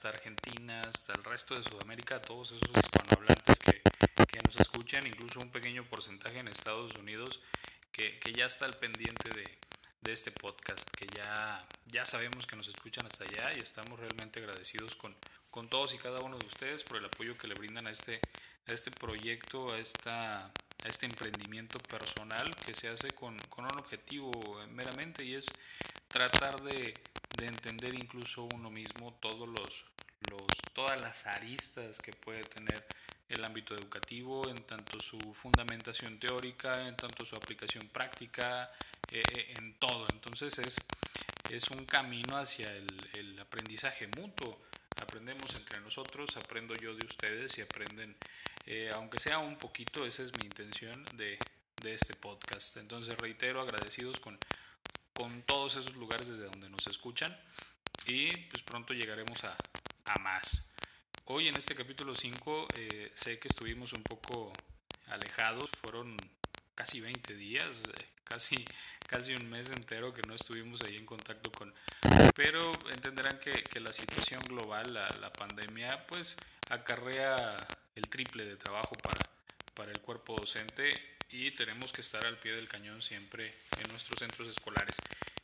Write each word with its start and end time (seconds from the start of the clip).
hasta 0.00 0.08
Argentina, 0.08 0.80
hasta 0.80 1.12
el 1.12 1.22
resto 1.24 1.54
de 1.54 1.62
Sudamérica, 1.62 2.22
todos 2.22 2.52
esos 2.52 2.70
hispanohablantes 2.74 3.58
que, 3.58 3.82
que 4.26 4.38
nos 4.46 4.58
escuchan, 4.58 5.06
incluso 5.06 5.40
un 5.40 5.50
pequeño 5.50 5.84
porcentaje 5.84 6.38
en 6.38 6.48
Estados 6.48 6.94
Unidos 6.94 7.38
que, 7.92 8.18
que 8.18 8.32
ya 8.32 8.46
está 8.46 8.64
al 8.64 8.78
pendiente 8.78 9.28
de, 9.28 9.44
de, 10.00 10.12
este 10.12 10.30
podcast, 10.30 10.88
que 10.96 11.06
ya, 11.14 11.66
ya 11.84 12.06
sabemos 12.06 12.46
que 12.46 12.56
nos 12.56 12.68
escuchan 12.68 13.04
hasta 13.04 13.24
allá 13.24 13.52
y 13.54 13.60
estamos 13.60 14.00
realmente 14.00 14.40
agradecidos 14.40 14.96
con, 14.96 15.14
con 15.50 15.68
todos 15.68 15.92
y 15.92 15.98
cada 15.98 16.20
uno 16.20 16.38
de 16.38 16.46
ustedes 16.46 16.82
por 16.82 16.96
el 16.96 17.04
apoyo 17.04 17.36
que 17.36 17.46
le 17.46 17.52
brindan 17.52 17.86
a 17.86 17.90
este, 17.90 18.22
a 18.68 18.72
este 18.72 18.90
proyecto, 18.90 19.70
a, 19.70 19.78
esta, 19.78 20.46
a 20.46 20.88
este 20.88 21.04
emprendimiento 21.04 21.78
personal 21.78 22.56
que 22.64 22.72
se 22.72 22.88
hace 22.88 23.10
con, 23.10 23.36
con 23.50 23.66
un 23.66 23.78
objetivo 23.78 24.32
meramente 24.70 25.24
y 25.24 25.34
es 25.34 25.44
tratar 26.08 26.58
de, 26.62 26.94
de 27.40 27.46
entender 27.46 27.94
incluso 27.94 28.46
uno 28.54 28.70
mismo 28.70 29.14
todos 29.14 29.48
los, 29.48 29.84
los, 30.30 30.46
todas 30.74 31.00
las 31.00 31.26
aristas 31.26 31.98
que 31.98 32.12
puede 32.12 32.42
tener 32.42 32.84
el 33.30 33.42
ámbito 33.44 33.74
educativo, 33.74 34.46
en 34.48 34.62
tanto 34.64 35.00
su 35.00 35.18
fundamentación 35.34 36.18
teórica, 36.18 36.86
en 36.86 36.96
tanto 36.96 37.24
su 37.24 37.34
aplicación 37.36 37.88
práctica, 37.88 38.70
eh, 39.10 39.22
eh, 39.32 39.54
en 39.58 39.74
todo. 39.74 40.06
Entonces 40.12 40.58
es, 40.58 40.76
es 41.50 41.70
un 41.70 41.86
camino 41.86 42.36
hacia 42.36 42.66
el, 42.76 43.38
aprendizaje 43.40 44.06
mutuo. 44.18 44.60
Aprendemos 45.00 45.54
entre 45.54 45.80
nosotros, 45.80 46.36
aprendo 46.36 46.74
yo 46.74 46.94
de 46.94 47.06
ustedes 47.06 47.56
y 47.56 47.62
aprenden, 47.62 48.16
eh, 48.66 48.90
aunque 48.94 49.18
sea 49.18 49.38
un 49.38 49.56
poquito, 49.56 50.04
esa 50.04 50.22
es 50.22 50.36
mi 50.36 50.44
intención 50.44 51.04
de, 51.14 51.38
de 51.82 51.94
este 51.94 52.14
podcast. 52.14 52.76
Entonces 52.76 53.14
reitero, 53.16 53.62
agradecidos 53.62 54.20
con, 54.20 54.38
con 55.20 55.42
todos 55.42 55.76
esos 55.76 55.94
lugares 55.96 56.28
desde 56.28 56.44
donde 56.44 56.70
nos 56.70 56.86
escuchan. 56.86 57.36
Y 58.06 58.34
pues 58.46 58.62
pronto 58.62 58.94
llegaremos 58.94 59.44
a, 59.44 59.54
a 60.06 60.18
más. 60.20 60.62
Hoy 61.26 61.48
en 61.48 61.56
este 61.56 61.74
capítulo 61.74 62.14
5 62.14 62.68
eh, 62.74 63.12
sé 63.12 63.38
que 63.38 63.48
estuvimos 63.48 63.92
un 63.92 64.02
poco 64.02 64.50
alejados, 65.08 65.68
fueron 65.82 66.16
casi 66.74 67.02
20 67.02 67.34
días, 67.34 67.66
eh, 67.66 68.04
casi, 68.24 68.64
casi 69.06 69.34
un 69.34 69.50
mes 69.50 69.70
entero 69.70 70.14
que 70.14 70.22
no 70.22 70.34
estuvimos 70.34 70.80
ahí 70.84 70.96
en 70.96 71.04
contacto 71.04 71.52
con... 71.52 71.74
Pero 72.34 72.72
entenderán 72.90 73.38
que, 73.40 73.62
que 73.64 73.78
la 73.78 73.92
situación 73.92 74.40
global, 74.48 74.94
la, 74.94 75.06
la, 75.20 75.30
pandemia, 75.30 76.06
pues 76.06 76.34
acarrea 76.70 77.58
el 77.94 78.08
triple 78.08 78.46
de 78.46 78.56
trabajo 78.56 78.94
para, 79.02 79.20
para 79.74 79.92
el 79.92 80.00
cuerpo 80.00 80.36
docente 80.36 81.09
y 81.32 81.50
tenemos 81.52 81.92
que 81.92 82.00
estar 82.00 82.24
al 82.26 82.38
pie 82.38 82.52
del 82.52 82.68
cañón 82.68 83.00
siempre 83.02 83.54
en 83.82 83.90
nuestros 83.90 84.18
centros 84.18 84.48
escolares. 84.48 84.96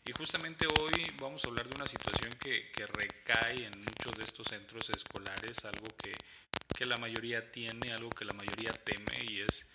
Y 0.04 0.12
justamente 0.12 0.66
hoy 0.66 1.06
vamos 1.20 1.44
a 1.44 1.48
hablar 1.48 1.68
de 1.68 1.76
una 1.76 1.86
situación 1.86 2.32
que, 2.40 2.70
que 2.70 2.86
recae 2.86 3.66
en 3.66 3.80
muchos 3.80 4.12
de 4.16 4.24
estos 4.24 4.46
centros 4.48 4.88
escolares, 4.90 5.64
algo 5.64 5.88
que, 5.96 6.12
que, 6.76 6.86
la 6.86 6.96
mayoría 6.96 7.50
tiene, 7.50 7.92
algo 7.92 8.10
que 8.10 8.24
la 8.24 8.32
mayoría 8.32 8.72
teme 8.72 9.24
y 9.28 9.40
es 9.40 9.66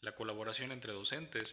la 0.00 0.12
colaboración 0.12 0.72
entre 0.72 0.92
docentes. 0.92 1.52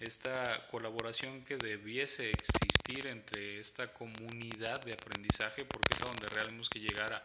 Esta 0.00 0.66
colaboración 0.68 1.44
que 1.44 1.56
debiese 1.56 2.30
existir 2.30 3.06
entre 3.06 3.60
esta 3.60 3.92
comunidad 3.92 4.80
de 4.84 4.92
aprendizaje, 4.92 5.64
porque 5.64 5.94
es 5.94 6.02
a 6.02 6.06
donde 6.06 6.26
realmente 6.28 6.68
que 6.70 6.80
llegar 6.80 7.12
a, 7.12 7.24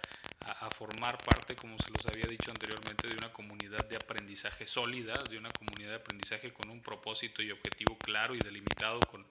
a, 0.59 0.69
formar 0.69 1.17
parte, 1.17 1.55
como 1.55 1.77
se 1.79 1.91
los 1.91 2.05
había 2.05 2.25
dicho 2.25 2.51
anteriormente, 2.51 3.07
de 3.07 3.15
una 3.15 3.31
comunidad 3.31 3.85
de 3.87 3.95
aprendizaje 3.95 4.65
sólida, 4.67 5.13
de 5.29 5.37
una 5.37 5.51
comunidad 5.51 5.89
de 5.89 5.95
aprendizaje 5.97 6.53
con 6.53 6.69
un 6.69 6.81
propósito 6.81 7.41
y 7.41 7.51
objetivo 7.51 7.97
claro 7.97 8.35
y 8.35 8.39
delimitado, 8.39 8.99
con, 9.01 9.25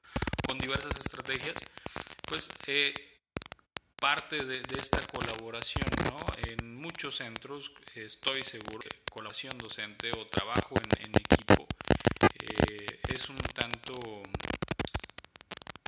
con 0.47 0.59
diversas 0.59 0.97
estrategias, 0.97 1.55
pues 2.27 2.49
eh, 2.67 2.95
parte 4.01 4.45
de, 4.45 4.63
esta 4.77 4.99
colaboración, 5.07 5.87
¿no? 6.05 6.19
En 6.49 6.77
muchos 6.77 7.17
centros 7.17 7.73
estoy 7.95 8.45
seguro 8.45 8.81
que 8.81 8.99
colaboración 9.11 9.59
docente 9.59 10.11
o 10.17 10.27
trabajo 10.27 10.75
en, 11.01 11.11
equipo 11.11 11.67
eh, 12.41 13.01
es 13.09 13.29
un 13.29 13.37
tanto 13.37 14.23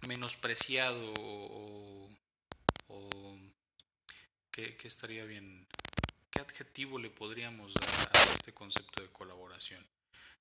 menospreciado 0.09 1.15
o 1.21 2.00
¿qué, 4.50 4.77
¿qué, 4.77 4.88
estaría 4.88 5.25
bien? 5.25 5.66
¿Qué 6.31 6.41
adjetivo 6.41 6.99
le 6.99 7.11
podríamos 7.11 7.72
dar 7.75 8.11
a 8.15 8.33
este 8.34 8.53
concepto 8.53 9.03
de 9.03 9.09
colaboración? 9.11 9.84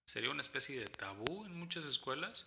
¿Sería 0.06 0.32
una 0.32 0.42
especie 0.42 0.80
de 0.80 0.88
tabú 0.88 1.46
en 1.46 1.56
muchas 1.56 1.86
escuelas? 1.86 2.46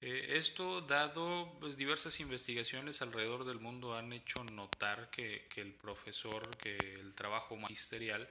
Eh, 0.00 0.36
esto, 0.36 0.80
dado 0.80 1.56
pues, 1.60 1.76
diversas 1.76 2.20
investigaciones 2.20 3.02
alrededor 3.02 3.44
del 3.44 3.60
mundo, 3.60 3.96
han 3.96 4.12
hecho 4.12 4.42
notar 4.44 5.10
que, 5.10 5.46
que 5.50 5.60
el 5.60 5.74
profesor, 5.74 6.48
que 6.56 6.76
el 6.76 7.14
trabajo 7.14 7.56
magisterial, 7.56 8.28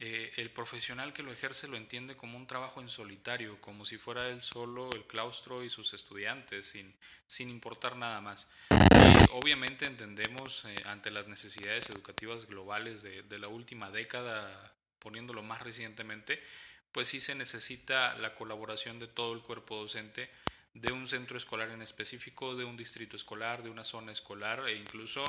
eh, 0.00 0.32
el 0.36 0.50
profesional 0.50 1.12
que 1.12 1.22
lo 1.22 1.32
ejerce 1.32 1.68
lo 1.68 1.76
entiende 1.76 2.16
como 2.16 2.36
un 2.36 2.46
trabajo 2.46 2.80
en 2.80 2.88
solitario, 2.88 3.60
como 3.60 3.84
si 3.84 3.96
fuera 3.96 4.28
él 4.28 4.42
solo 4.42 4.90
el 4.92 5.04
claustro 5.06 5.62
y 5.62 5.70
sus 5.70 5.94
estudiantes, 5.94 6.66
sin, 6.70 6.94
sin 7.26 7.48
importar 7.48 7.96
nada 7.96 8.20
más. 8.20 8.48
Y 8.70 9.30
obviamente 9.30 9.86
entendemos 9.86 10.64
eh, 10.66 10.76
ante 10.84 11.10
las 11.10 11.28
necesidades 11.28 11.88
educativas 11.90 12.46
globales 12.46 13.02
de, 13.02 13.22
de 13.22 13.38
la 13.38 13.48
última 13.48 13.90
década, 13.90 14.74
poniéndolo 14.98 15.42
más 15.42 15.62
recientemente, 15.62 16.42
pues 16.90 17.08
sí 17.08 17.20
se 17.20 17.34
necesita 17.34 18.16
la 18.16 18.34
colaboración 18.34 18.98
de 18.98 19.06
todo 19.06 19.32
el 19.32 19.42
cuerpo 19.42 19.76
docente 19.76 20.30
de 20.74 20.92
un 20.92 21.06
centro 21.06 21.36
escolar 21.36 21.70
en 21.70 21.82
específico, 21.82 22.56
de 22.56 22.64
un 22.64 22.76
distrito 22.76 23.16
escolar, 23.16 23.62
de 23.62 23.70
una 23.70 23.84
zona 23.84 24.10
escolar 24.10 24.68
e 24.68 24.76
incluso 24.76 25.24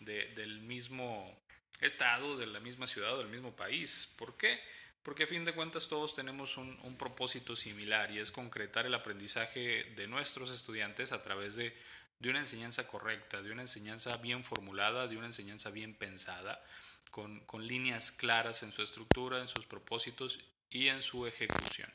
de, 0.00 0.26
del 0.34 0.60
mismo 0.60 1.40
estado, 1.80 2.36
de 2.36 2.46
la 2.46 2.60
misma 2.60 2.86
ciudad 2.86 3.14
o 3.14 3.18
del 3.18 3.28
mismo 3.28 3.54
país. 3.54 4.12
¿Por 4.16 4.36
qué? 4.36 4.60
Porque 5.02 5.24
a 5.24 5.26
fin 5.26 5.44
de 5.44 5.54
cuentas 5.54 5.88
todos 5.88 6.14
tenemos 6.14 6.56
un, 6.56 6.96
propósito 6.98 7.56
similar 7.56 8.10
y 8.10 8.18
es 8.18 8.30
concretar 8.30 8.86
el 8.86 8.94
aprendizaje 8.94 9.84
de 9.96 10.06
nuestros 10.06 10.50
estudiantes 10.50 11.12
a 11.12 11.22
través 11.22 11.56
de, 11.56 11.74
de 12.18 12.30
una 12.30 12.40
enseñanza 12.40 12.86
correcta, 12.86 13.40
de 13.40 13.52
una 13.52 13.62
enseñanza 13.62 14.16
bien 14.16 14.44
formulada, 14.44 15.06
de 15.06 15.16
una 15.16 15.26
enseñanza 15.26 15.70
bien 15.70 15.94
pensada, 15.94 16.62
con, 17.10 17.40
con 17.40 17.66
líneas 17.66 18.10
claras 18.10 18.62
en 18.62 18.72
su 18.72 18.82
estructura, 18.82 19.40
en 19.40 19.48
sus 19.48 19.64
propósitos 19.66 20.40
y 20.70 20.88
en 20.88 21.02
su 21.02 21.26
ejecución. 21.26 21.90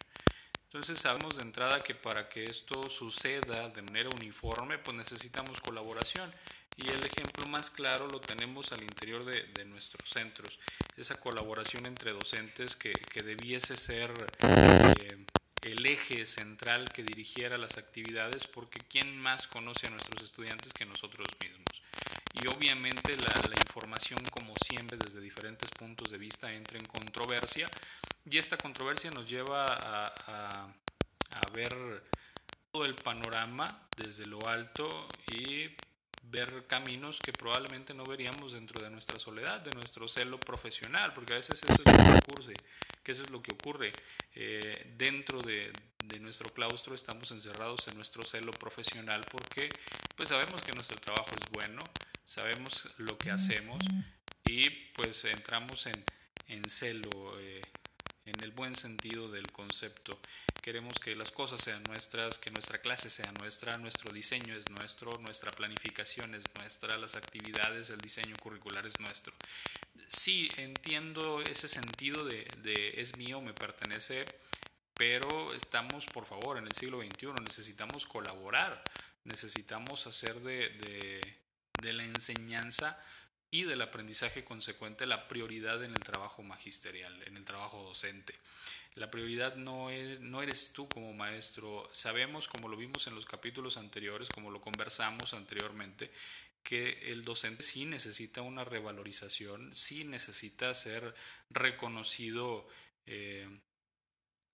Entonces 0.74 0.98
sabemos 0.98 1.36
de 1.36 1.44
entrada 1.44 1.78
que 1.80 1.94
para 1.94 2.28
que 2.30 2.46
esto 2.46 2.90
suceda 2.90 3.70
de 3.70 3.84
manera 3.84 4.10
uniforme, 4.10 4.80
pues 4.80 4.98
necesitamos 4.98 5.62
colaboración. 5.62 6.34
Y 6.78 6.90
el 6.90 7.06
ejemplo 7.06 7.46
más 7.48 7.70
claro 7.70 8.08
lo 8.08 8.20
tenemos 8.20 8.72
al 8.72 8.82
interior 8.82 9.26
de, 9.26 9.44
de 9.54 9.66
nuestros 9.66 10.10
centros. 10.10 10.60
Esa 10.98 11.16
colaboración 11.16 11.86
entre 11.86 12.12
docentes 12.14 12.76
que, 12.76 12.94
que 12.94 13.22
debiese 13.22 13.76
ser 13.78 14.12
eh, 14.42 15.26
el 15.64 15.86
eje 15.86 16.26
central 16.26 16.90
que 16.90 17.04
dirigiera 17.04 17.58
las 17.58 17.78
actividades, 17.78 18.48
porque 18.48 18.80
¿quién 18.90 19.18
más 19.18 19.48
conoce 19.48 19.88
a 19.88 19.92
nuestros 19.92 20.22
estudiantes 20.24 20.74
que 20.74 20.86
nosotros 20.86 21.28
mismos? 21.42 21.64
Y 22.34 22.48
obviamente 22.48 23.16
la, 23.18 23.34
la 23.48 23.56
información, 23.56 24.20
como 24.32 24.54
siempre, 24.66 24.98
desde 24.98 25.22
diferentes 25.22 25.70
puntos 25.72 26.10
de 26.10 26.18
vista 26.18 26.52
entra 26.52 26.80
en 26.80 26.86
controversia, 26.86 27.68
y 28.30 28.38
esta 28.38 28.58
controversia 28.58 29.12
nos 29.12 29.30
lleva 29.30 29.66
a, 29.66 30.08
a, 30.08 30.64
a, 30.64 31.52
ver 31.54 32.04
todo 32.72 32.86
el 32.86 32.96
panorama 32.96 33.88
desde 33.98 34.26
lo 34.26 34.48
alto 34.48 35.08
y 35.30 35.70
ver 36.24 36.66
caminos 36.68 37.20
que 37.20 37.34
probablemente 37.34 37.94
no 37.94 38.04
veríamos 38.04 38.54
dentro 38.54 38.84
de 38.84 38.90
nuestra 38.90 39.20
soledad, 39.20 39.62
de 39.62 39.72
nuestro 39.72 40.08
celo 40.08 40.40
profesional, 40.40 41.14
porque 41.14 41.34
a 41.34 41.38
veces 41.38 41.62
eso 41.64 41.74
es 41.74 41.80
lo 41.80 41.84
que 41.84 42.32
ocurre, 42.32 42.54
que 43.04 43.12
eso 43.12 43.24
es 43.24 43.30
lo 43.30 43.42
que 43.42 43.54
ocurre. 43.54 43.92
Eh, 44.36 44.94
dentro 44.98 45.40
de, 45.42 45.72
de, 46.06 46.20
nuestro 46.20 46.50
claustro 46.50 46.96
estamos 46.96 47.32
encerrados 47.32 47.88
en 47.88 47.96
nuestro 47.96 48.24
celo 48.24 48.52
profesional 48.52 49.22
porque 49.32 49.70
pues 50.16 50.30
sabemos 50.30 50.62
que 50.62 50.74
nuestro 50.74 50.98
trabajo 50.98 51.30
es 51.30 51.50
bueno, 51.52 51.82
sabemos 52.26 52.90
lo 52.98 53.18
que 53.18 53.32
hacemos 53.32 53.84
y 54.46 54.70
pues 54.96 55.26
entramos 55.26 55.86
en, 55.88 56.04
en 56.48 56.70
celo. 56.70 57.40
Eh, 57.40 57.62
en 58.26 58.40
el 58.44 58.52
buen 58.52 58.76
sentido 58.76 59.30
del 59.30 59.52
concepto. 59.52 60.20
Queremos 60.62 61.00
que 61.00 61.16
las 61.16 61.32
cosas 61.32 61.62
sean 61.62 61.84
nuestras, 61.84 62.38
que 62.38 62.52
nuestra 62.52 62.80
clase 62.80 63.10
sea 63.10 63.32
nuestra, 63.40 63.78
nuestro 63.78 64.14
diseño 64.14 64.56
es 64.56 64.70
nuestro, 64.70 65.12
nuestra 65.20 65.52
planificación 65.52 66.36
es 66.36 66.44
nuestra, 66.58 66.98
las 66.98 67.16
actividades, 67.16 67.90
el 67.90 68.00
diseño 68.00 68.36
curricular 68.42 68.86
es 68.86 69.00
nuestro. 69.00 69.34
Sí, 70.08 70.50
entiendo 70.58 71.42
ese 71.42 71.68
sentido 71.68 72.24
de, 72.24 72.48
de 72.60 73.02
es 73.02 73.18
mío, 73.18 73.42
me 73.42 73.54
pertenece, 73.54 74.26
pero 74.94 75.54
estamos, 75.54 76.06
por 76.06 76.26
favor, 76.26 76.58
en 76.58 76.66
el 76.66 76.74
siglo 76.74 77.02
XXI, 77.02 77.34
necesitamos 77.44 78.06
colaborar, 78.06 78.84
necesitamos 79.24 80.08
hacer 80.08 80.40
de, 80.42 81.22
la 81.82 82.04
enseñanza 82.04 82.98
y 83.54 83.66
del 83.66 83.84
aprendizaje 83.84 84.44
consecuente 84.44 85.06
la 85.06 85.28
prioridad 85.28 85.84
en 85.84 85.92
el 85.92 86.00
trabajo 86.00 86.42
magisterial, 86.42 87.22
en 87.28 87.38
el 87.38 87.46
trabajo 87.46 87.84
docente. 87.84 88.34
La 88.96 89.12
prioridad 89.12 89.58
no, 89.58 89.92
es, 89.92 90.20
no 90.22 90.42
eres 90.42 90.74
tú 90.74 90.90
como 90.90 91.14
maestro. 91.14 91.88
Sabemos, 91.94 92.48
como 92.48 92.68
lo 92.68 92.76
vimos 92.76 93.06
en 93.06 93.14
los 93.14 93.28
capítulos 93.28 93.78
anteriores, 93.78 94.28
como 94.30 94.50
lo 94.50 94.60
conversamos 94.60 95.36
anteriormente, 95.36 96.12
que 96.64 97.12
el 97.12 97.24
docente 97.24 97.62
sí 97.62 97.86
necesita 97.86 98.42
una 98.42 98.64
revalorización, 98.64 99.76
sí 99.76 100.04
necesita 100.04 100.74
ser 100.74 101.14
reconocido 101.52 102.68
eh, 103.06 103.48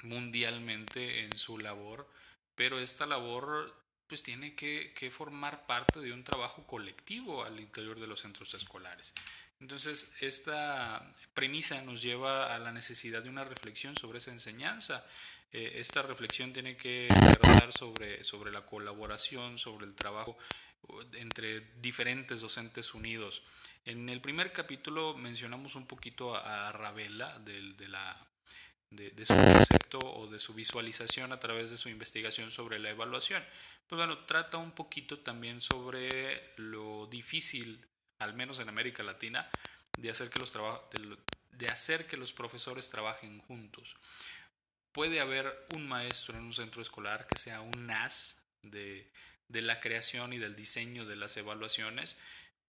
mundialmente 0.02 1.24
en 1.24 1.38
su 1.38 1.58
labor, 1.58 2.10
pero 2.54 2.82
esta 2.82 3.06
labor 3.06 3.74
pues 4.10 4.24
tiene 4.24 4.56
que, 4.56 4.92
que, 4.94 5.12
formar 5.12 5.66
parte 5.68 6.00
de 6.00 6.12
un 6.12 6.24
trabajo 6.24 6.66
colectivo 6.66 7.44
al 7.44 7.60
interior 7.60 8.00
de 8.00 8.08
los 8.08 8.22
centros 8.22 8.54
escolares. 8.56 9.14
Entonces, 9.62 10.12
esta 10.20 11.14
premisa 11.34 11.82
nos 11.84 12.02
lleva 12.02 12.54
a 12.54 12.60
la 12.60 12.72
necesidad 12.72 13.22
de 13.22 13.30
una 13.30 13.44
reflexión 13.44 13.96
sobre 13.96 14.18
esa 14.18 14.32
enseñanza. 14.32 15.06
Eh, 15.52 15.74
esta 15.76 16.02
reflexión 16.02 16.54
tiene 16.54 16.76
que 16.76 17.08
tratar 17.10 17.72
sobre, 17.74 18.24
sobre 18.24 18.52
la 18.52 18.66
colaboración, 18.66 19.58
sobre 19.58 19.86
el 19.86 19.96
trabajo 19.96 20.38
entre 21.14 21.62
diferentes 21.82 22.42
docentes 22.42 22.94
unidos. 22.94 23.44
En 23.86 24.10
el 24.10 24.22
primer 24.22 24.54
capítulo 24.54 25.16
mencionamos 25.16 25.76
un 25.76 25.86
poquito 25.86 26.36
a, 26.36 26.72
Ravela 26.72 27.38
de, 27.40 27.74
de, 27.74 27.88
la, 27.88 28.18
de, 28.92 29.26
su 29.26 29.34
concepto 29.34 30.00
o 30.00 30.28
de 30.28 30.40
su 30.40 30.54
visualización 30.54 31.32
a 31.32 31.40
través 31.40 31.70
de 31.70 31.78
su 31.78 31.90
investigación 31.90 32.52
sobre 32.52 32.80
la 32.80 32.92
evaluación. 32.92 33.44
Pues 33.90 33.98
bueno, 33.98 34.20
trata 34.26 34.58
un 34.58 34.72
poquito 34.72 35.18
también 35.18 35.62
sobre 35.62 36.54
lo 36.58 37.08
difícil, 37.08 37.84
al 38.20 38.36
menos 38.36 38.60
en 38.60 38.70
América 38.70 39.02
Latina, 39.02 39.50
de 39.98 40.12
hacer 40.12 40.30
que 40.30 40.38
los, 40.38 40.54
de, 40.54 41.18
de 41.54 41.68
hacer 41.70 42.06
que 42.06 42.16
los 42.16 42.32
profesores 42.32 42.92
trabajen 42.92 43.40
juntos. 43.40 43.96
Puede 44.92 45.20
haber 45.20 45.68
un 45.76 45.88
maestro 45.88 46.38
en 46.38 46.44
un 46.44 46.54
centro 46.54 46.84
escolar 46.84 47.26
que 47.26 47.40
sea 47.40 47.62
un 47.62 47.90
as 47.90 48.38
de, 48.62 49.12
de 49.48 49.64
la 49.64 49.80
creación 49.80 50.34
y 50.34 50.38
del 50.38 50.56
diseño 50.56 51.08
de 51.08 51.16
las 51.16 51.36
evaluaciones, 51.38 52.16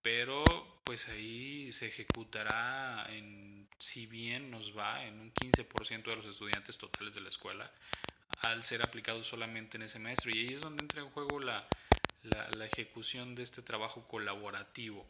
pero 0.01 0.43
pues 0.85 1.11
ahí 1.11 1.71
se 1.73 1.89
ejecutará 1.89 3.07
en, 3.11 3.69
si 3.79 4.07
bien 4.07 4.51
nos 4.51 4.75
va, 4.75 5.05
en 5.05 5.21
un 5.21 5.35
15% 5.35 6.03
de 6.03 6.17
los 6.17 6.27
estudiantes 6.27 6.79
totales 6.79 7.15
de 7.15 7.21
la 7.21 7.29
escuela, 7.29 7.71
al 8.43 8.63
ser 8.63 8.83
aplicado 8.83 9.23
solamente 9.25 9.77
en 9.77 9.85
ese 9.85 9.99
maestro. 9.99 10.31
Y 10.31 10.41
ahí 10.41 10.55
es 10.55 10.61
donde 10.61 10.83
entra 10.83 11.03
en 11.03 11.11
juego 11.11 11.41
la, 11.41 11.67
la, 12.23 12.67
ejecución 12.67 13.35
de 13.35 13.43
este 13.43 13.63
trabajo 13.63 14.07
colaborativo. 14.07 15.07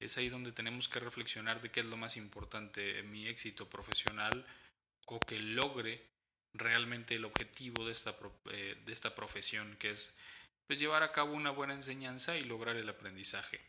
Es 0.00 0.18
ahí 0.18 0.28
donde 0.28 0.52
tenemos 0.52 0.88
que 0.88 1.00
reflexionar 1.00 1.60
de 1.60 1.70
qué 1.70 1.80
es 1.80 1.86
lo 1.86 1.96
más 1.96 2.16
importante, 2.16 3.02
mi 3.04 3.26
éxito 3.28 3.68
profesional 3.68 4.44
o 5.06 5.20
que 5.20 5.38
logre 5.38 6.02
realmente 6.54 7.14
el 7.14 7.24
objetivo 7.24 7.86
de 7.86 7.92
esta, 7.92 8.16
eh, 8.50 8.76
de 8.84 8.92
esta 8.92 9.14
profesión, 9.14 9.76
que 9.78 9.90
es 9.90 10.14
pues 10.66 10.78
llevar 10.78 11.02
a 11.02 11.12
cabo 11.12 11.32
una 11.32 11.50
buena 11.50 11.74
enseñanza 11.74 12.36
y 12.36 12.44
lograr 12.44 12.76
el 12.76 12.88
aprendizaje. 12.88 13.60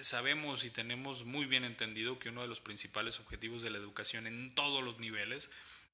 Sabemos 0.00 0.64
y 0.64 0.70
tenemos 0.70 1.24
muy 1.24 1.44
bien 1.44 1.64
entendido 1.64 2.18
que 2.18 2.28
uno 2.28 2.42
de 2.42 2.48
los 2.48 2.60
principales 2.60 3.18
objetivos 3.18 3.62
de 3.62 3.70
la 3.70 3.78
educación 3.78 4.26
en 4.26 4.54
todos 4.54 4.82
los 4.82 4.98
niveles 5.00 5.50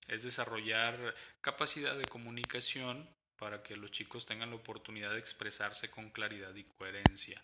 es 0.06 0.23
desarrollar 0.23 1.15
capacidad 1.41 1.97
de 1.97 2.05
comunicación 2.05 3.09
para 3.39 3.62
que 3.62 3.77
los 3.77 3.91
chicos 3.91 4.27
tengan 4.27 4.50
la 4.50 4.56
oportunidad 4.56 5.12
de 5.12 5.19
expresarse 5.19 5.91
con 5.91 6.11
claridad 6.11 6.55
y 6.55 6.65
coherencia. 6.65 7.41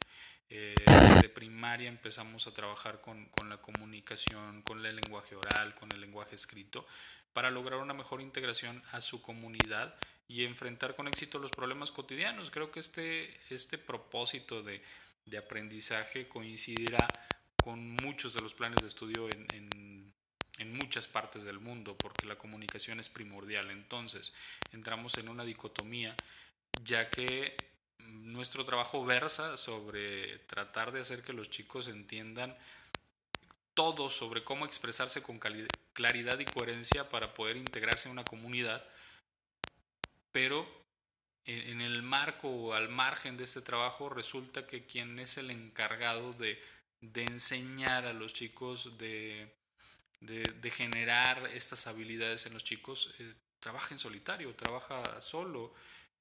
Eh, 0.51 0.75
desde 0.87 1.29
primaria 1.29 1.89
empezamos 1.89 2.47
a 2.47 2.55
trabajar 2.55 3.01
con, 3.01 3.27
con 3.27 3.49
la 3.49 3.59
comunicación, 3.59 4.63
con 4.63 4.85
el 4.85 4.97
lenguaje 4.97 5.37
oral, 5.37 5.75
con 5.75 5.91
el 5.93 6.01
lenguaje 6.01 6.35
escrito, 6.35 6.87
para 7.33 7.51
lograr 7.51 7.81
una 7.81 7.95
mejor 7.95 8.21
integración 8.21 8.83
a 8.93 9.01
su 9.01 9.23
comunidad 9.23 9.95
y 10.29 10.45
enfrentar 10.45 10.97
con 10.97 11.09
éxito 11.09 11.39
los 11.39 11.51
problemas 11.51 11.91
cotidianos. 11.93 12.51
Creo 12.51 12.71
que 12.71 12.81
este, 12.81 13.41
este 13.51 13.79
propósito 13.79 14.63
de, 14.63 14.83
de 15.27 15.39
aprendizaje 15.39 16.29
coincidirá 16.29 17.09
con 17.63 17.91
muchos 17.91 18.35
de 18.35 18.41
los 18.41 18.55
planes 18.55 18.81
de 18.83 18.89
estudio 18.89 19.29
en, 19.31 19.47
en, 19.53 19.84
en, 20.59 20.73
muchas 20.73 21.07
partes 21.09 21.45
del 21.45 21.61
mundo, 21.61 21.97
porque 21.97 22.27
la 22.27 22.37
comunicación 22.37 23.01
es 23.01 23.09
primordial. 23.09 23.71
Entonces, 23.71 24.33
entramos 24.73 25.17
en 25.19 25.29
una 25.29 25.45
dicotomía, 25.45 26.15
ya 26.83 27.11
que 27.11 27.57
nuestro 27.99 28.65
trabajo 28.65 29.05
versa 29.05 29.57
sobre 29.57 30.39
tratar 30.41 30.93
de 30.93 31.01
hacer 31.01 31.23
que 31.23 31.33
los 31.33 31.51
chicos 31.51 31.89
entiendan 31.89 32.57
todo 33.73 34.11
sobre 34.11 34.45
cómo 34.45 34.67
expresarse 34.67 35.23
con 35.23 35.41
claridad 35.93 36.39
y 36.39 36.45
coherencia 36.45 37.09
para 37.09 37.35
poder 37.35 37.57
integrarse 37.57 38.09
en 38.09 38.13
una 38.13 38.25
comunidad 38.25 38.85
pero 40.35 40.67
en, 41.45 41.81
el 41.81 42.03
marco 42.03 42.49
o 42.49 42.73
al 42.73 42.89
margen 42.89 43.37
de 43.37 43.45
este 43.45 43.61
trabajo 43.61 44.09
resulta 44.09 44.67
que 44.67 44.85
quien 44.85 45.21
es 45.21 45.39
el 45.39 45.49
encargado 45.53 46.33
de, 46.33 46.61
de 47.01 47.23
enseñar 47.23 48.05
a 48.05 48.13
los 48.13 48.33
chicos, 48.33 48.99
de, 48.99 49.55
de, 50.27 50.71
generar 50.71 51.51
estas 51.55 51.87
habilidades 51.87 52.47
en 52.47 52.55
los 52.55 52.65
chicos, 52.65 53.15
eh, 53.19 53.35
trabaja 53.61 53.95
en 53.95 53.99
solitario, 53.99 54.55
trabaja 54.55 55.21
solo. 55.21 55.75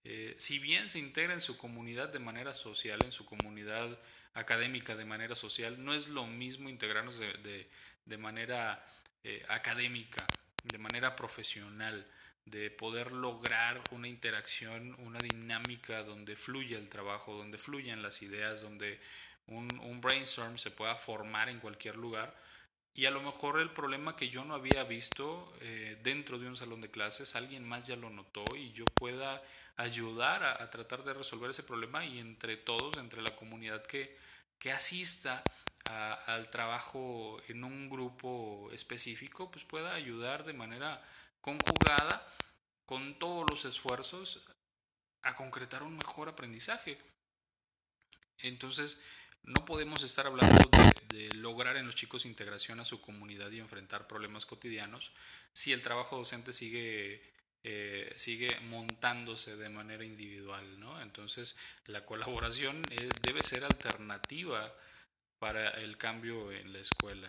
Eh, 0.04 0.36
si 0.38 0.60
bien 0.60 0.90
se 0.90 1.00
integra 1.00 1.34
en 1.34 1.42
su 1.42 1.58
comunidad 1.58 2.10
de 2.10 2.20
manera 2.20 2.54
social, 2.54 3.00
en 3.04 3.12
su 3.12 3.26
comunidad 3.26 3.98
académica 4.34 4.96
de 4.96 5.06
manera 5.06 5.36
social, 5.36 5.84
no 5.84 5.94
es 5.94 6.08
lo 6.08 6.26
mismo 6.26 6.70
integrarnos 6.70 7.20
de, 7.20 7.70
de 8.06 8.18
manera 8.18 8.86
eh, 9.24 9.46
académica, 9.48 10.26
de 10.64 10.78
manera 10.78 11.16
profesional 11.16 12.06
de 12.46 12.70
poder 12.70 13.14
lograr 13.14 13.82
una 13.92 14.10
interacción, 14.10 14.96
una 15.00 15.20
dinámica 15.20 16.04
donde 16.04 16.36
fluya 16.36 16.78
el 16.78 16.90
trabajo, 16.90 17.34
donde 17.34 17.58
fluyan 17.58 18.02
las 18.02 18.22
ideas, 18.22 18.62
donde 18.62 19.00
un, 19.48 19.70
un, 19.80 20.02
brainstorm 20.02 20.58
se 20.58 20.72
pueda 20.72 20.96
formar 20.96 21.48
en 21.48 21.60
cualquier 21.60 21.96
lugar. 21.96 22.36
Y 22.96 23.08
a 23.08 23.12
lo 23.12 23.22
mejor 23.22 23.60
el 23.60 23.72
problema 23.72 24.16
que 24.16 24.30
yo 24.30 24.46
no 24.46 24.54
había 24.54 24.84
visto 24.84 25.52
eh, 25.62 25.98
dentro 26.04 26.38
de 26.38 26.48
un 26.48 26.56
salón 26.56 26.82
de 26.82 26.92
clases, 26.92 27.36
alguien 27.36 27.68
más 27.68 27.86
ya 27.86 27.96
lo 27.96 28.12
notó 28.12 28.44
y 28.56 28.72
yo 28.72 28.86
pueda 28.86 29.42
ayudar 29.78 30.44
a, 30.44 30.70
tratar 30.70 31.04
de 31.04 31.16
resolver 31.16 31.50
ese 31.50 31.64
problema 31.64 32.06
y 32.06 32.20
entre 32.20 32.56
todos, 32.56 32.98
entre 32.98 33.24
la 33.24 33.36
comunidad 33.36 33.84
que, 33.84 34.16
que 34.60 34.72
asista 34.72 35.44
a, 35.86 36.14
al 36.36 36.52
trabajo 36.52 37.42
en 37.48 37.64
un 37.64 37.90
grupo 37.90 38.70
específico, 38.72 39.50
pues 39.50 39.66
pueda 39.66 39.96
ayudar 39.96 40.44
de 40.44 40.54
manera 40.54 41.04
conjugada 41.42 42.28
con 42.86 43.18
todos 43.18 43.50
los 43.50 43.66
esfuerzos 43.66 44.46
a 45.24 45.36
concretar 45.36 45.82
un 45.82 45.98
mejor 45.98 46.30
aprendizaje. 46.30 47.00
Entonces, 48.40 49.02
no 49.44 49.66
podemos 49.66 50.04
estar 50.04 50.28
hablando 50.28 50.70
de, 51.10 51.30
lograr 51.36 51.78
en 51.78 51.86
los 51.86 51.96
chicos 51.96 52.26
integración 52.26 52.80
a 52.80 52.86
su 52.86 53.02
comunidad 53.02 53.52
y 53.52 53.60
enfrentar 53.60 54.08
problemas 54.08 54.46
cotidianos 54.46 55.12
si 55.52 55.74
el 55.74 55.82
trabajo 55.82 56.18
docente 56.18 56.54
sigue, 56.54 57.22
eh, 57.64 58.14
sigue 58.16 58.50
montándose 58.62 59.56
de 59.56 59.70
manera 59.70 60.06
individual. 60.06 60.80
¿no? 60.80 61.02
Entonces, 61.02 61.56
la 61.86 62.06
colaboración 62.06 62.82
eh, 62.90 63.10
debe 63.22 63.44
ser 63.44 63.64
alternativa 63.64 64.74
para 65.38 65.70
el 65.70 65.98
cambio 65.98 66.52
en 66.52 66.74
la 66.74 66.80
escuela 66.80 67.28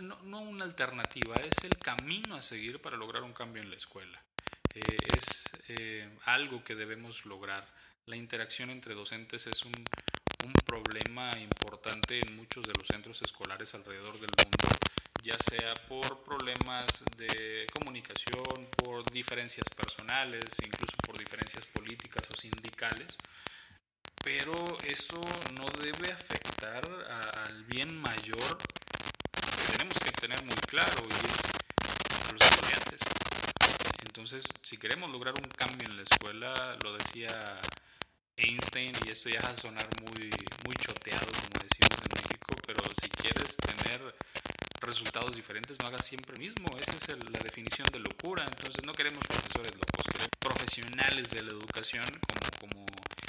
no, 0.00 0.18
no, 0.22 0.40
una 0.40 0.64
alternativa, 0.64 1.34
es 1.36 1.64
el 1.64 1.76
camino 1.78 2.34
a 2.34 2.42
seguir 2.42 2.80
para 2.80 2.96
lograr 2.96 3.22
un 3.22 3.32
cambio 3.32 3.62
en 3.62 3.70
la 3.70 3.76
escuela. 3.76 4.22
Eh, 4.74 4.80
es 5.16 5.42
eh, 5.68 6.08
algo 6.24 6.64
que 6.64 6.74
debemos 6.74 7.26
lograr. 7.26 7.66
La 8.06 8.16
interacción 8.16 8.70
entre 8.70 8.94
docentes 8.94 9.46
es 9.46 9.64
un, 9.64 9.72
un 10.44 10.52
problema 10.52 11.30
importante 11.38 12.20
en 12.20 12.36
muchos 12.36 12.66
de 12.66 12.72
los 12.78 12.86
centros 12.86 13.20
escolares 13.22 13.74
alrededor 13.74 14.14
del 14.18 14.30
mundo, 14.30 14.68
ya 15.22 15.36
sea 15.38 15.74
por 15.88 16.22
problemas 16.22 16.86
de 17.16 17.66
comunicación, 17.72 18.68
por 18.76 19.04
diferencias 19.10 19.66
personales, 19.76 20.44
incluso 20.64 20.96
por 21.06 21.18
diferencias 21.18 21.66
políticas 21.66 22.22
o 22.30 22.36
sindicales 22.40 23.16
pero 24.22 24.52
esto 24.86 25.18
no 25.58 25.64
debe 25.82 26.12
afectar 26.12 26.84
a, 27.08 27.44
al 27.46 27.64
bien 27.64 27.96
mayor 27.96 28.58
tenemos 29.72 29.98
que 29.98 30.10
tener 30.12 30.42
muy 30.44 30.54
claro 30.68 31.02
y 31.08 31.26
es 31.26 32.32
los 32.32 32.42
estudiantes. 32.42 33.00
Entonces, 34.04 34.44
si 34.62 34.76
queremos 34.76 35.10
lograr 35.10 35.34
un 35.34 35.48
cambio 35.50 35.88
en 35.88 35.96
la 35.96 36.02
escuela, 36.02 36.76
lo 36.82 36.92
decía 36.92 37.28
Einstein, 38.40 38.92
y 39.06 39.10
esto 39.10 39.28
ya 39.28 39.40
va 39.42 39.50
a 39.50 39.56
sonar 39.56 39.86
muy, 40.00 40.30
muy 40.64 40.74
choteado, 40.76 41.26
como 41.26 41.62
decimos 41.62 41.96
en 42.00 42.22
México, 42.22 42.56
pero 42.66 42.82
si 43.00 43.08
quieres 43.10 43.56
tener 43.56 44.14
resultados 44.80 45.36
diferentes, 45.36 45.76
no 45.80 45.88
hagas 45.88 46.06
siempre 46.06 46.38
mismo. 46.38 46.66
Esa 46.78 46.92
es 46.92 47.08
el, 47.10 47.20
la 47.32 47.38
definición 47.40 47.86
de 47.92 48.00
locura. 48.00 48.44
Entonces, 48.44 48.84
no 48.84 48.92
queremos 48.92 49.24
profesores 49.26 49.74
locos, 49.74 50.04
queremos 50.10 50.36
profesionales 50.40 51.30
de 51.30 51.42
la 51.42 51.50
educación, 51.50 52.04
como, 52.04 52.72
como 52.72 52.86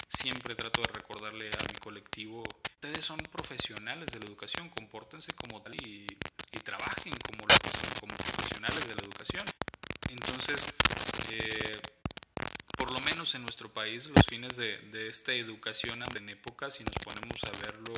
siempre 0.07 0.55
trato 0.55 0.81
de 0.81 0.93
recordarle 0.93 1.49
a 1.49 1.63
mi 1.71 1.79
colectivo, 1.79 2.43
ustedes 2.81 3.03
son 3.03 3.17
profesionales 3.17 4.07
de 4.11 4.19
la 4.19 4.25
educación, 4.25 4.69
compórtense 4.69 5.31
como 5.33 5.61
tal 5.61 5.75
y, 5.75 6.05
y 6.51 6.59
trabajen 6.59 7.13
como, 7.25 7.43
como 7.99 8.15
profesionales 8.15 8.87
de 8.87 8.95
la 8.95 9.01
educación. 9.01 9.45
Entonces, 10.09 10.57
eh, 11.31 11.77
por 12.81 12.93
lo 12.93 12.99
menos 13.01 13.35
en 13.35 13.43
nuestro 13.43 13.71
país 13.71 14.07
los 14.07 14.25
fines 14.25 14.55
de, 14.55 14.75
de 14.89 15.07
esta 15.07 15.31
educación 15.33 16.01
en 16.15 16.29
época, 16.29 16.71
si 16.71 16.83
nos 16.83 16.95
ponemos 16.95 17.37
a 17.43 17.51
verlo 17.63 17.93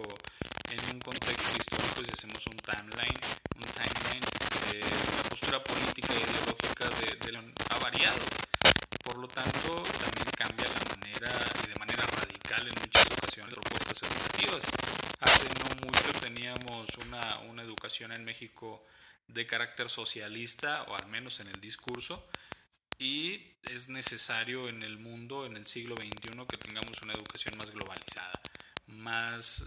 en 0.69 0.79
un 0.93 0.99
contexto 0.99 1.51
histórico, 1.55 2.03
si 2.03 2.11
hacemos 2.11 2.45
un 2.47 2.57
timeline, 2.57 3.19
un 3.55 3.63
timeline, 3.63 4.25
de 4.73 4.81
la 4.81 5.29
postura 5.29 5.63
política 5.63 6.13
e 6.13 6.19
ideológica 6.19 6.89
de, 6.99 7.31
de, 7.31 7.53
ha 7.69 7.79
variado. 7.79 8.19
Por 9.05 9.19
lo 9.19 9.27
tanto, 9.29 9.83
también 10.03 10.27
cambia 10.35 10.67
la 10.67 10.83
manera, 10.97 11.31
y 11.63 11.67
de 11.67 11.79
manera 11.79 12.03
radical 12.03 12.67
en 12.67 12.75
muchas 12.81 13.05
ocasiones, 13.05 13.53
propuestas 13.53 14.03
educativas. 14.03 14.65
Hace 15.21 15.47
no 15.63 15.87
mucho 15.87 16.11
teníamos 16.19 16.89
una, 17.07 17.39
una 17.49 17.63
educación 17.63 18.11
en 18.11 18.25
México 18.25 18.85
de 19.29 19.47
carácter 19.47 19.89
socialista, 19.89 20.83
o 20.89 20.95
al 20.95 21.07
menos 21.07 21.39
en 21.39 21.47
el 21.47 21.61
discurso, 21.61 22.27
y 22.97 23.53
es 23.63 23.89
necesario 23.89 24.69
en 24.69 24.83
el 24.83 24.97
mundo, 24.97 25.45
en 25.45 25.57
el 25.57 25.67
siglo 25.67 25.95
XXI, 25.95 26.45
que 26.47 26.57
tengamos 26.57 27.01
una 27.01 27.13
educación 27.13 27.57
más 27.57 27.71
globalizada, 27.71 28.39
más, 28.87 29.65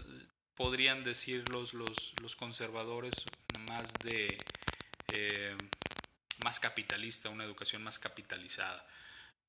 podrían 0.55 1.03
decir 1.03 1.47
los, 1.49 1.73
los, 1.73 2.35
conservadores, 2.35 3.13
más 3.67 3.93
de, 4.03 4.37
eh, 5.13 5.55
más 6.43 6.59
capitalista, 6.59 7.29
una 7.29 7.43
educación 7.43 7.83
más 7.83 7.99
capitalizada. 7.99 8.85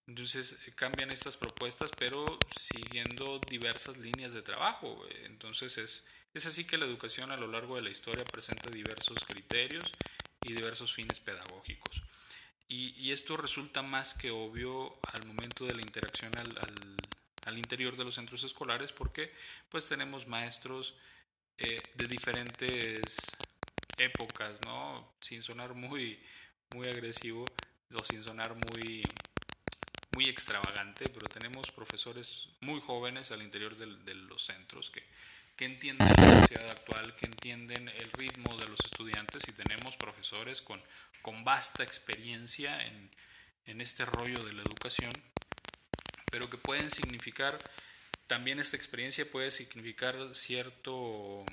Entonces 0.06 0.56
cambian 0.75 1.11
estas 1.11 1.37
propuestas, 1.37 1.90
pero 1.99 2.38
siguiendo 2.56 3.40
diversas 3.49 3.99
líneas 3.99 4.32
de 4.32 4.40
trabajo. 4.40 5.04
Entonces 5.25 5.76
es, 5.76 6.06
es 6.32 6.47
así 6.47 6.64
que 6.64 6.78
la 6.78 6.87
educación 6.87 7.30
a 7.30 7.37
lo 7.37 7.47
largo 7.47 7.76
de 7.76 7.82
la 7.82 7.90
historia 7.90 8.25
presenta 8.25 8.70
diversos 8.70 9.18
criterios 9.26 9.85
y 10.42 10.54
diversos 10.54 10.94
fines 10.94 11.20
pedagógicos. 11.20 12.02
Y, 12.70 13.12
esto 13.12 13.38
resulta 13.38 13.82
más 13.82 14.12
que 14.12 14.30
obvio 14.30 14.98
al 15.14 15.26
momento 15.26 15.64
de 15.64 15.75
la 15.75 15.80
interacción 15.80 16.30
al, 16.37 16.58
al, 17.46 17.58
interior 17.58 17.96
de 17.96 18.04
los 18.04 18.16
centros 18.16 18.44
escolares 18.44 18.92
porque 18.92 19.32
pues 19.70 19.88
tenemos 19.88 20.26
maestros 20.26 20.94
eh, 21.56 21.80
de 21.94 22.06
diferentes 22.06 23.02
épocas, 23.96 24.52
¿no? 24.66 25.14
Sin 25.20 25.42
sonar 25.42 25.72
muy, 25.72 26.22
muy 26.75 26.87
agresivo 26.87 27.46
o 27.94 28.04
sin 28.04 28.22
sonar 28.22 28.54
muy, 28.54 29.02
muy 30.14 30.26
extravagante, 30.28 31.06
pero 31.06 31.26
tenemos 31.26 31.72
profesores 31.72 32.50
muy 32.60 32.80
jóvenes 32.80 33.30
al 33.32 33.42
interior 33.42 33.76
de 33.78 34.14
los 34.14 34.44
centros 34.44 34.90
que 34.90 35.02
que 35.58 35.64
entienden 35.64 36.08
la 36.16 36.40
sociedad 36.40 36.70
actual, 36.70 37.14
que 37.16 37.26
entienden 37.26 37.88
el 37.88 38.12
ritmo 38.12 38.56
de 38.56 38.68
los 38.68 38.78
estudiantes 38.84 39.42
y 39.48 39.52
tenemos 39.52 39.96
profesores 39.96 40.62
con, 40.62 40.80
con 41.20 41.42
vasta 41.42 41.82
experiencia 41.82 42.86
en, 42.86 43.10
en 43.66 43.80
este 43.80 44.04
rollo 44.04 44.38
de 44.44 44.52
la 44.52 44.62
educación, 44.62 45.10
pero 46.30 46.48
que 46.48 46.58
pueden 46.58 46.92
significar, 46.92 47.58
también 48.28 48.60
esta 48.60 48.76
experiencia 48.76 49.28
puede 49.28 49.50
significar 49.50 50.32
cierto, 50.32 51.44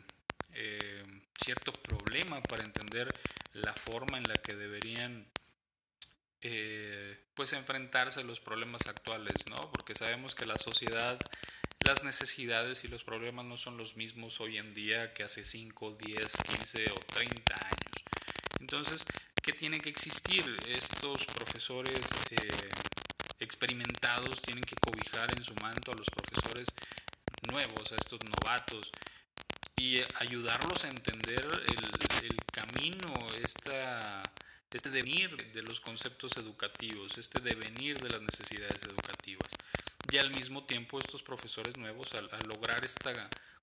eh, 0.54 1.04
cierto 1.44 1.74
problema 1.74 2.44
para 2.44 2.64
entender 2.64 3.12
la 3.54 3.74
forma 3.74 4.20
en 4.20 4.26
la 4.26 4.36
que 4.36 4.56
deberían 4.56 5.26
eh, 6.42 7.18
pues 7.34 7.54
enfrentarse 7.54 8.20
a 8.20 8.24
los 8.24 8.40
problemas 8.40 8.84
actuales, 8.88 9.34
¿no? 9.50 9.56
Porque 9.72 9.96
sabemos 9.96 10.36
que 10.36 10.46
la 10.46 10.58
sociedad 10.58 11.20
las 11.86 12.04
necesidades 12.04 12.84
y 12.84 12.88
los 12.88 13.04
problemas 13.04 13.46
no 13.46 13.58
son 13.58 13.78
los 13.78 13.96
mismos 13.96 14.42
hoy 14.42 14.58
en 14.58 14.74
día 14.74 15.14
que 15.14 15.24
hace 15.24 15.46
5, 15.46 15.98
10, 16.04 16.38
15 16.50 16.86
o 16.92 17.00
30 17.00 17.54
años. 17.54 17.96
Entonces, 18.60 19.06
¿qué 19.42 19.54
tiene 19.54 19.80
que 19.80 19.90
existir? 19.90 20.44
Estos 20.68 21.26
profesores 21.28 22.02
eh, 22.32 22.70
experimentados 23.40 24.42
tienen 24.42 24.64
que 24.64 24.76
cobijar 24.76 25.30
en 25.38 25.44
su 25.44 25.54
manto 25.62 25.92
a 25.92 25.96
los 25.96 26.08
profesores 26.10 26.68
nuevos, 27.52 27.92
a 27.92 27.96
estos 27.96 28.20
novatos, 28.24 28.92
y 29.78 30.00
ayudarlos 30.16 30.84
a 30.86 30.90
entender 30.90 31.46
el, 31.68 32.26
el 32.26 32.38
camino, 32.52 33.14
esta, 33.44 34.24
este 34.74 34.90
devenir 34.90 35.52
de 35.54 35.62
los 35.62 35.80
conceptos 35.80 36.32
educativos, 36.38 37.16
este 37.20 37.42
devenir 37.42 38.00
de 38.00 38.10
las 38.10 38.22
necesidades 38.22 38.82
educativas 38.90 39.52
y 40.12 40.18
al 40.18 40.32
mismo 40.32 40.64
tiempo 40.64 41.00
estos 41.00 41.24
profesores 41.24 41.78
nuevos 41.78 42.14
al, 42.14 42.30
lograr 42.48 42.84
esta 42.86 43.12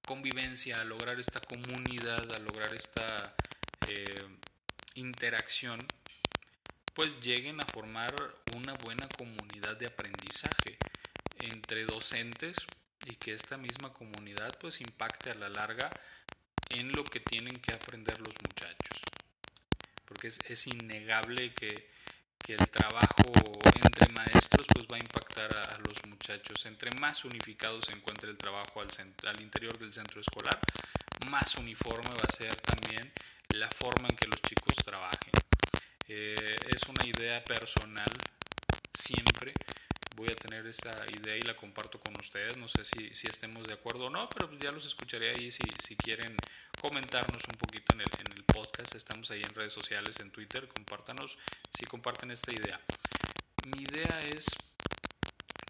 convivencia, 0.06 0.80
a 0.80 0.84
lograr 0.84 1.20
esta 1.20 1.40
comunidad, 1.40 2.32
a 2.32 2.38
lograr 2.40 2.74
esta 2.74 3.34
eh, 3.88 4.04
interacción, 4.94 5.78
pues 6.94 7.20
lleguen 7.20 7.60
a 7.60 7.66
formar 7.66 8.14
una 8.56 8.72
buena 8.84 9.08
comunidad 9.16 9.76
de 9.76 9.86
aprendizaje 9.86 10.78
entre 11.38 11.84
docentes 11.84 12.56
y 13.06 13.14
que 13.16 13.32
esta 13.32 13.56
misma 13.56 13.92
comunidad 13.92 14.56
pues 14.60 14.80
impacte 14.80 15.30
a 15.30 15.34
la 15.34 15.48
larga 15.48 15.90
en 16.70 16.92
lo 16.92 17.04
que 17.04 17.20
tienen 17.20 17.56
que 17.56 17.72
aprender 17.72 18.18
los 18.18 18.34
muchachos. 18.42 19.00
Porque 20.04 20.28
es, 20.28 20.38
es 20.48 20.66
innegable 20.66 21.54
que 21.54 21.90
que 22.42 22.54
el 22.54 22.68
trabajo 22.68 23.24
entre 23.82 24.12
maestros 24.14 24.66
pues 24.74 24.86
va 24.90 24.96
a 24.96 25.00
impactar 25.00 25.56
a, 25.56 25.78
los 25.78 25.94
muchachos. 26.08 26.66
Entre 26.66 26.90
más 27.00 27.24
unificado 27.24 27.80
se 27.82 27.92
encuentre 27.92 28.30
el 28.30 28.36
trabajo 28.36 28.80
al, 28.80 28.88
al 29.28 29.40
interior 29.40 29.78
del 29.78 29.92
centro 29.92 30.20
escolar, 30.20 30.58
más 31.30 31.54
uniforme 31.56 32.10
va 32.10 32.24
a 32.28 32.36
ser 32.36 32.54
también 32.56 33.12
la 33.54 33.68
forma 33.70 34.08
en 34.08 34.16
que 34.16 34.26
los 34.26 34.40
chicos 34.42 34.74
trabajen. 34.84 35.32
Eh, 36.08 36.56
es 36.68 36.82
una 36.88 37.06
idea 37.06 37.44
personal 37.44 38.10
siempre. 38.92 39.54
Voy 40.16 40.28
a 40.28 40.34
tener 40.34 40.66
esta 40.66 40.94
idea 41.16 41.36
y 41.36 41.42
la 41.42 41.56
comparto 41.56 41.98
con 42.00 42.14
ustedes. 42.20 42.56
No 42.56 42.68
sé 42.68 42.84
si, 42.84 43.26
estemos 43.26 43.64
de 43.66 43.74
acuerdo 43.74 44.06
o 44.06 44.10
no, 44.10 44.28
pero 44.28 44.50
ya 44.58 44.70
los 44.72 44.84
escucharé 44.84 45.30
ahí 45.30 45.50
si 45.50 45.96
quieren 45.96 46.36
comentarnos 46.82 47.44
un 47.48 47.56
poquito 47.58 47.94
en 47.94 48.00
el, 48.00 48.08
en 48.18 48.32
el 48.36 48.42
podcast. 48.42 48.96
Estamos 48.96 49.30
ahí 49.30 49.40
en 49.40 49.54
redes 49.54 49.72
sociales, 49.72 50.16
en 50.18 50.32
Twitter. 50.32 50.66
Compártanos 50.66 51.38
si 51.72 51.86
comparten 51.86 52.32
esta 52.32 52.52
idea. 52.52 52.80
Mi 53.66 53.84
idea 53.84 54.20
es 54.34 54.46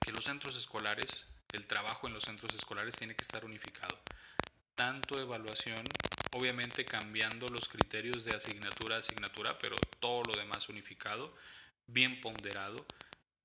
que 0.00 0.10
los 0.10 0.24
centros 0.24 0.56
escolares, 0.56 1.26
el 1.52 1.66
trabajo 1.66 2.06
en 2.06 2.14
los 2.14 2.24
centros 2.24 2.54
escolares 2.54 2.96
tiene 2.96 3.14
que 3.14 3.24
estar 3.24 3.44
unificado. 3.44 3.98
Tanto 4.74 5.20
evaluación, 5.20 5.84
obviamente 6.32 6.86
cambiando 6.86 7.46
los 7.48 7.68
criterios 7.68 8.24
de 8.24 8.34
asignatura 8.34 8.96
a 8.96 9.00
asignatura, 9.00 9.58
pero 9.58 9.76
todo 10.00 10.22
lo 10.22 10.32
demás 10.32 10.70
unificado, 10.70 11.36
bien 11.88 12.22
ponderado. 12.22 12.86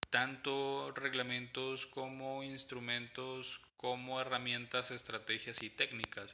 Tanto 0.10 0.94
reglamentos 0.96 1.86
como 1.86 2.44
instrumentos, 2.44 3.60
como 3.76 4.22
herramientas, 4.22 4.92
estrategias 4.92 5.62
y 5.64 5.70
técnicas 5.70 6.34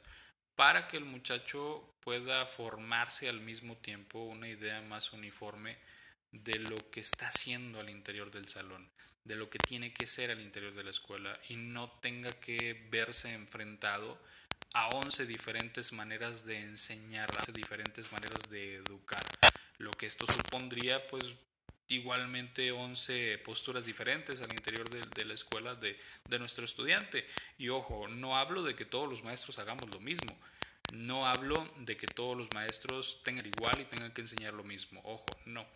para 0.56 0.86
que 0.88 0.96
el 0.96 1.04
muchacho 1.04 1.94
pueda 2.00 2.46
formarse 2.46 3.28
al 3.28 3.40
mismo 3.40 3.76
tiempo 3.76 4.22
una 4.24 4.48
idea 4.48 4.80
más 4.82 5.12
uniforme 5.12 5.76
de 6.30 6.58
lo 6.58 6.76
que 6.90 7.00
está 7.00 7.28
haciendo 7.28 7.80
al 7.80 7.90
interior 7.90 8.30
del 8.30 8.48
salón, 8.48 8.88
de 9.24 9.36
lo 9.36 9.48
que 9.48 9.58
tiene 9.58 9.92
que 9.92 10.06
ser 10.06 10.30
al 10.30 10.40
interior 10.40 10.74
de 10.74 10.84
la 10.84 10.90
escuela 10.90 11.38
y 11.48 11.56
no 11.56 11.90
tenga 12.00 12.30
que 12.30 12.86
verse 12.90 13.32
enfrentado 13.32 14.20
a 14.74 14.88
11 14.88 15.26
diferentes 15.26 15.92
maneras 15.92 16.44
de 16.44 16.60
enseñar, 16.60 17.30
a 17.32 17.40
11 17.40 17.52
diferentes 17.52 18.12
maneras 18.12 18.42
de 18.50 18.76
educar. 18.76 19.22
Lo 19.78 19.92
que 19.92 20.06
esto 20.06 20.26
supondría, 20.26 21.06
pues, 21.06 21.32
igualmente 21.88 22.72
11 22.72 23.38
posturas 23.38 23.84
diferentes 23.84 24.40
al 24.40 24.52
interior 24.52 24.88
de, 24.88 25.24
la 25.24 25.34
escuela 25.34 25.74
de, 25.74 25.98
nuestro 26.38 26.64
estudiante. 26.64 27.26
Y 27.58 27.68
ojo, 27.68 28.08
no 28.08 28.36
hablo 28.36 28.62
de 28.62 28.74
que 28.74 28.84
todos 28.84 29.08
los 29.08 29.22
maestros 29.22 29.58
hagamos 29.58 29.88
lo 29.92 30.00
mismo. 30.00 30.36
No 30.92 31.26
hablo 31.26 31.68
de 31.78 31.96
que 31.96 32.06
todos 32.06 32.36
los 32.36 32.52
maestros 32.52 33.20
tengan 33.22 33.46
igual 33.46 33.80
y 33.80 33.84
tengan 33.84 34.12
que 34.12 34.20
enseñar 34.20 34.54
lo 34.54 34.64
mismo. 34.64 35.00
Ojo, 35.04 35.26
no. 35.46 35.66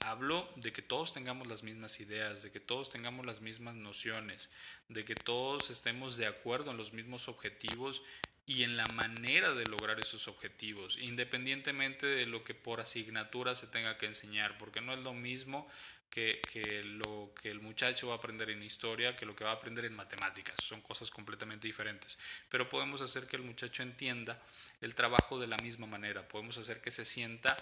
Hablo 0.00 0.48
de 0.56 0.72
que 0.72 0.80
todos 0.80 1.12
tengamos 1.12 1.46
las 1.46 1.62
mismas 1.62 2.00
ideas, 2.00 2.42
de 2.42 2.50
que 2.50 2.60
todos 2.60 2.88
tengamos 2.88 3.26
las 3.26 3.42
mismas 3.42 3.74
nociones, 3.74 4.48
de 4.88 5.04
que 5.04 5.14
todos 5.14 5.68
estemos 5.68 6.16
de 6.16 6.26
acuerdo 6.26 6.70
en 6.70 6.78
los 6.78 6.94
mismos 6.94 7.28
objetivos 7.28 8.02
y 8.50 8.64
en 8.64 8.76
la 8.76 8.86
manera 8.94 9.54
de 9.54 9.64
lograr 9.66 10.00
esos 10.00 10.26
objetivos, 10.26 10.98
independientemente 11.00 12.04
de 12.04 12.26
lo 12.26 12.42
que 12.42 12.52
por 12.52 12.80
asignatura 12.80 13.54
se 13.54 13.68
tenga 13.68 13.96
que 13.96 14.06
enseñar, 14.06 14.58
porque 14.58 14.80
no 14.80 14.92
es 14.92 14.98
lo 14.98 15.14
mismo 15.14 15.68
que, 16.10 16.42
lo 16.82 17.32
que 17.40 17.52
el 17.52 17.60
muchacho 17.60 18.08
va 18.08 18.14
a 18.14 18.16
aprender 18.16 18.50
en 18.50 18.64
historia 18.64 19.14
que 19.14 19.24
lo 19.24 19.36
que 19.36 19.44
va 19.44 19.50
a 19.50 19.54
aprender 19.54 19.84
en 19.84 19.94
matemáticas. 19.94 20.56
Son 20.64 20.80
cosas 20.80 21.12
completamente 21.12 21.68
diferentes. 21.68 22.18
Pero 22.48 22.68
podemos 22.68 23.00
hacer 23.02 23.28
que 23.28 23.36
el 23.36 23.42
muchacho 23.42 23.84
entienda 23.84 24.42
el 24.80 24.96
trabajo 24.96 25.38
de 25.38 25.46
la 25.46 25.56
misma 25.58 25.86
manera. 25.86 26.26
Podemos 26.26 26.58
hacer 26.58 26.80
que 26.80 26.90
se 26.90 27.06
sienta 27.06 27.56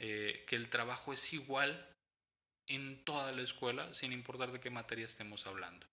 eh, 0.00 0.44
que 0.46 0.56
el 0.56 0.68
trabajo 0.68 1.14
es 1.14 1.32
igual 1.32 1.88
en 2.66 3.02
toda 3.04 3.32
la 3.32 3.40
escuela, 3.40 3.94
sin 3.94 4.12
importar 4.12 4.52
de 4.52 4.60
qué 4.60 4.68
materia 4.68 5.06
estemos 5.06 5.46
hablando 5.46 5.86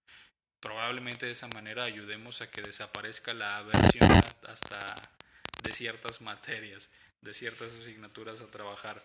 probablemente 0.64 1.26
de 1.26 1.34
esa 1.34 1.50
manera 1.50 1.84
ayudemos 1.84 2.40
a 2.40 2.50
que 2.50 2.62
desaparezca 2.62 3.34
la 3.34 3.58
aversión 3.58 4.10
hasta 4.48 4.96
de 5.62 5.72
ciertas 5.74 6.22
materias, 6.22 6.90
de 7.20 7.34
ciertas 7.34 7.74
asignaturas 7.74 8.40
a 8.40 8.50
trabajar. 8.50 9.04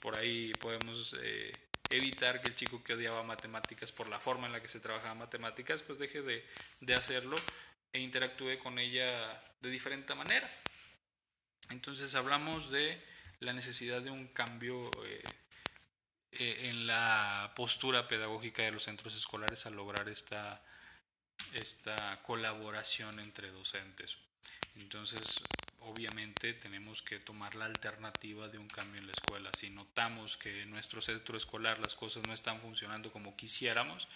Por 0.00 0.18
ahí 0.18 0.52
podemos 0.60 1.14
eh, 1.22 1.52
evitar 1.90 2.42
que 2.42 2.48
el 2.48 2.56
chico 2.56 2.82
que 2.82 2.94
odiaba 2.94 3.22
matemáticas 3.22 3.92
por 3.92 4.08
la 4.08 4.18
forma 4.18 4.48
en 4.48 4.52
la 4.52 4.60
que 4.60 4.66
se 4.66 4.80
trabajaba 4.80 5.14
matemáticas, 5.14 5.84
pues 5.84 6.00
deje 6.00 6.22
de, 6.22 6.44
de 6.80 6.94
hacerlo 6.94 7.36
e 7.92 8.00
interactúe 8.00 8.58
con 8.58 8.80
ella 8.80 9.40
de 9.60 9.70
diferente 9.70 10.12
manera. 10.16 10.50
Entonces 11.70 12.16
hablamos 12.16 12.72
de 12.72 13.00
la 13.38 13.52
necesidad 13.52 14.02
de 14.02 14.10
un 14.10 14.26
cambio 14.26 14.90
eh, 15.04 15.22
eh, 16.32 16.68
en 16.68 16.88
la 16.88 17.52
postura 17.54 18.08
pedagógica 18.08 18.64
de 18.64 18.72
los 18.72 18.82
centros 18.82 19.14
escolares 19.14 19.66
al 19.66 19.74
lograr 19.74 20.08
esta, 20.08 20.64
esta 21.52 22.22
colaboración 22.22 23.20
entre 23.20 23.50
docentes. 23.50 24.18
Entonces, 24.76 25.22
obviamente 25.80 26.52
tenemos 26.54 27.02
que 27.02 27.18
tomar 27.18 27.54
la 27.54 27.64
alternativa 27.64 28.48
de 28.48 28.58
un 28.58 28.68
cambio 28.68 29.00
en 29.00 29.06
la 29.06 29.12
escuela. 29.12 29.50
Si 29.56 29.70
notamos 29.70 30.36
que 30.36 30.62
en 30.62 30.70
nuestro 30.70 31.00
centro 31.00 31.36
escolar 31.36 31.78
las 31.78 31.94
cosas 31.94 32.26
no 32.26 32.32
están 32.32 32.60
funcionando 32.60 33.12
como 33.12 33.36
quisiéramos, 33.36 34.08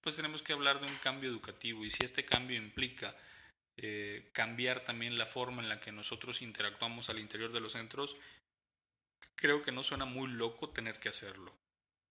pues 0.00 0.16
tenemos 0.16 0.42
que 0.42 0.52
hablar 0.52 0.80
de 0.80 0.86
un 0.86 0.98
cambio 0.98 1.30
educativo. 1.30 1.84
Y 1.84 1.90
si 1.90 2.04
este 2.04 2.24
cambio 2.24 2.56
implica 2.56 3.16
eh, 3.76 4.28
cambiar 4.32 4.80
también 4.80 5.16
la 5.16 5.26
forma 5.26 5.62
en 5.62 5.68
la 5.68 5.80
que 5.80 5.92
nosotros 5.92 6.42
interactuamos 6.42 7.08
al 7.08 7.18
interior 7.18 7.52
de 7.52 7.60
los 7.60 7.72
centros, 7.72 8.16
creo 9.36 9.62
que 9.62 9.72
no 9.72 9.82
suena 9.82 10.04
muy 10.04 10.30
loco 10.30 10.70
tener 10.70 10.98
que 10.98 11.08
hacerlo. 11.08 11.54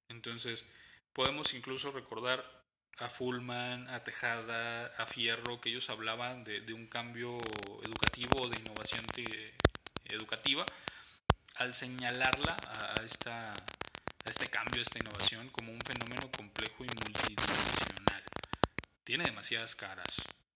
Entonces, 0.08 0.66
podemos 1.14 1.54
incluso 1.54 1.92
recordar 1.92 2.61
a 3.00 3.10
Fullman, 3.10 3.90
a 3.90 4.04
Tejada, 4.04 4.88
a 4.98 5.06
Fierro, 5.06 5.60
que 5.60 5.70
ellos 5.70 5.90
hablaban 5.90 6.44
de, 6.44 6.74
un 6.74 6.88
cambio 6.88 7.38
educativo, 7.84 8.48
de 8.48 8.60
innovación 8.60 9.04
educativa, 10.06 10.66
al 11.56 11.74
señalarla 11.74 12.58
a, 12.68 13.02
esta, 13.04 13.54
a 13.54 14.30
este 14.30 14.48
cambio, 14.48 14.80
a 14.80 14.84
esta 14.84 15.00
innovación, 15.00 15.50
como 15.50 15.72
un 15.72 15.82
fenómeno 15.82 16.30
complejo 16.32 16.86
y 16.86 16.88
multidimensional. 16.88 18.24
Tiene 19.04 19.24
demasiadas 19.26 19.76
caras, 19.76 20.08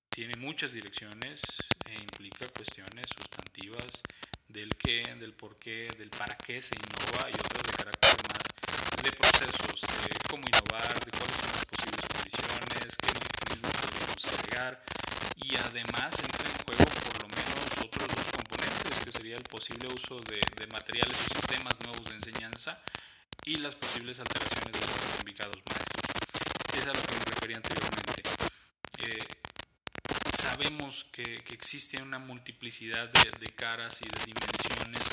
tiene 0.10 0.38
muchas 0.38 0.72
direcciones 0.72 1.42
e 1.89 1.94
implica 1.94 2.48
cuestiones 2.48 3.08
sustantivas 3.18 4.01
del 4.48 4.70
qué, 4.75 5.04
del 5.20 5.34
por 5.34 5.58
qué, 5.58 5.89
del 5.98 6.10
para 6.10 6.38
qué 6.38 6.62
se 6.62 6.75
innova 6.75 7.30
y 7.30 7.34
otras 7.34 7.63
de 7.63 7.74
carácter 7.74 8.15
más 8.30 9.04
de 9.04 9.12
procesos, 9.12 9.82
de 9.82 10.15
cómo 10.30 10.44
innovar, 10.48 11.06
de 11.06 11.12
cuáles 11.12 11.36
son 11.36 11.51
las 11.51 11.65
posibles 11.65 12.14
condiciones, 12.32 12.98
qué 12.98 13.08
mecanismos 13.13 13.74
podríamos 13.82 14.25
agregar 14.39 14.84
y 15.36 15.55
además 15.58 16.15
entra 16.20 16.50
en 16.50 16.55
juego 16.65 16.86
por 17.05 17.22
lo 17.22 17.27
menos 17.29 17.60
otros 17.84 18.08
dos 18.08 18.25
componentes 18.34 19.05
que 19.05 19.12
sería 19.12 19.38
el 19.38 19.44
posible 19.44 19.88
uso 19.94 20.17
de, 20.25 20.41
materiales 20.72 21.17
o 21.17 21.36
sistemas 21.36 21.77
nuevos 21.86 22.05
de 22.05 22.15
enseñanza 22.15 22.82
y 23.46 23.58
las 23.58 23.75
posibles 23.75 24.20
alteraciones 24.20 24.74
de 24.74 24.88
los 24.88 24.96
certificados 24.96 25.58
maestros. 25.70 26.05
Es 26.75 26.88
a 26.88 26.94
lo 26.94 27.01
que 27.01 27.15
me 27.15 27.25
refería 27.25 27.58
anteriormente. 27.58 28.24
Eh, 28.98 29.24
sabemos 30.41 31.05
que, 31.12 31.36
existe 31.51 32.01
una 32.01 32.20
multiplicidad 32.20 33.10
de, 33.12 33.48
caras 33.55 34.01
y 34.01 34.05
de 34.05 34.20
dimensiones. 34.25 35.03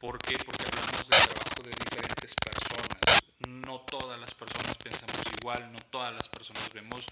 ¿Por 0.00 0.18
qué? 0.18 0.36
Porque 0.44 0.64
hablamos 0.66 1.08
del 1.08 1.20
trabajo 1.28 1.62
de 1.64 1.70
diferentes 1.70 2.34
personas. 2.34 3.22
No 3.48 3.80
todas 3.80 4.18
las 4.18 4.34
personas 4.34 4.76
pensamos 4.76 5.20
igual, 5.40 5.72
no 5.72 5.78
todas 5.90 6.12
las 6.14 6.28
personas 6.28 6.68
vemos 6.72 7.04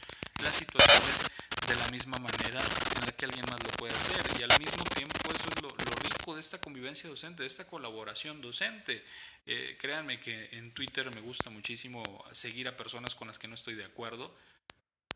las 0.43 0.55
situaciones 0.55 1.31
de 1.67 1.75
la 1.77 1.89
misma 1.89 2.19
manera 2.19 2.61
en 2.97 3.07
la 3.07 3.13
que 3.13 3.25
alguien 3.25 3.45
más 3.51 3.63
lo 3.63 3.71
puede 3.73 3.95
hacer. 3.95 4.41
Y 4.41 4.43
al 4.43 4.59
mismo 4.59 4.85
tiempo 4.85 5.19
eso 5.33 5.49
es 5.55 5.63
lo, 5.63 5.69
rico 5.69 6.35
de 6.35 6.41
esta 6.41 6.61
convivencia 6.61 7.09
docente, 7.09 7.43
de 7.43 7.47
esta 7.47 7.67
colaboración 7.67 8.41
docente. 8.41 9.05
Eh, 9.47 9.77
créanme 9.81 10.21
que 10.21 10.49
en 10.53 10.73
Twitter 10.73 11.15
me 11.15 11.21
gusta 11.21 11.51
muchísimo 11.51 12.03
seguir 12.33 12.69
a 12.69 12.77
personas 12.77 13.15
con 13.15 13.29
las 13.29 13.39
que 13.39 13.49
no 13.49 13.55
estoy 13.55 13.75
de 13.75 13.85
acuerdo 13.85 14.35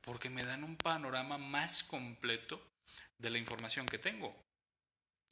porque 0.05 0.31
me 0.31 0.45
dan 0.45 0.65
un 0.65 0.77
panorama 0.77 1.39
más 1.39 1.83
completo 1.83 2.61
de 3.19 3.31
la 3.31 3.39
información 3.39 3.87
que 3.87 3.99
tengo. 3.99 4.37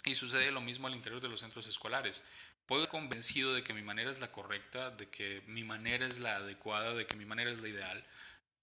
Y 0.05 0.15
sucede 0.15 0.51
lo 0.51 0.61
mismo 0.61 0.87
al 0.87 0.95
interior 0.95 1.21
de 1.21 1.29
los 1.29 1.41
centros 1.41 1.67
escolares. 1.67 2.25
Puedo 2.67 2.83
estar 2.83 2.93
convencido 2.93 3.55
de 3.55 3.63
que 3.63 3.75
mi 3.75 3.83
manera 3.83 4.11
es 4.11 4.21
la 4.21 4.33
correcta, 4.33 4.91
de 4.91 5.09
que 5.09 5.43
mi 5.47 5.65
manera 5.65 6.07
es 6.07 6.19
la 6.19 6.37
adecuada, 6.37 6.95
de 6.95 7.07
que 7.07 7.17
mi 7.17 7.25
manera 7.25 7.51
es 7.51 7.61
la 7.61 7.69
ideal, 7.69 8.05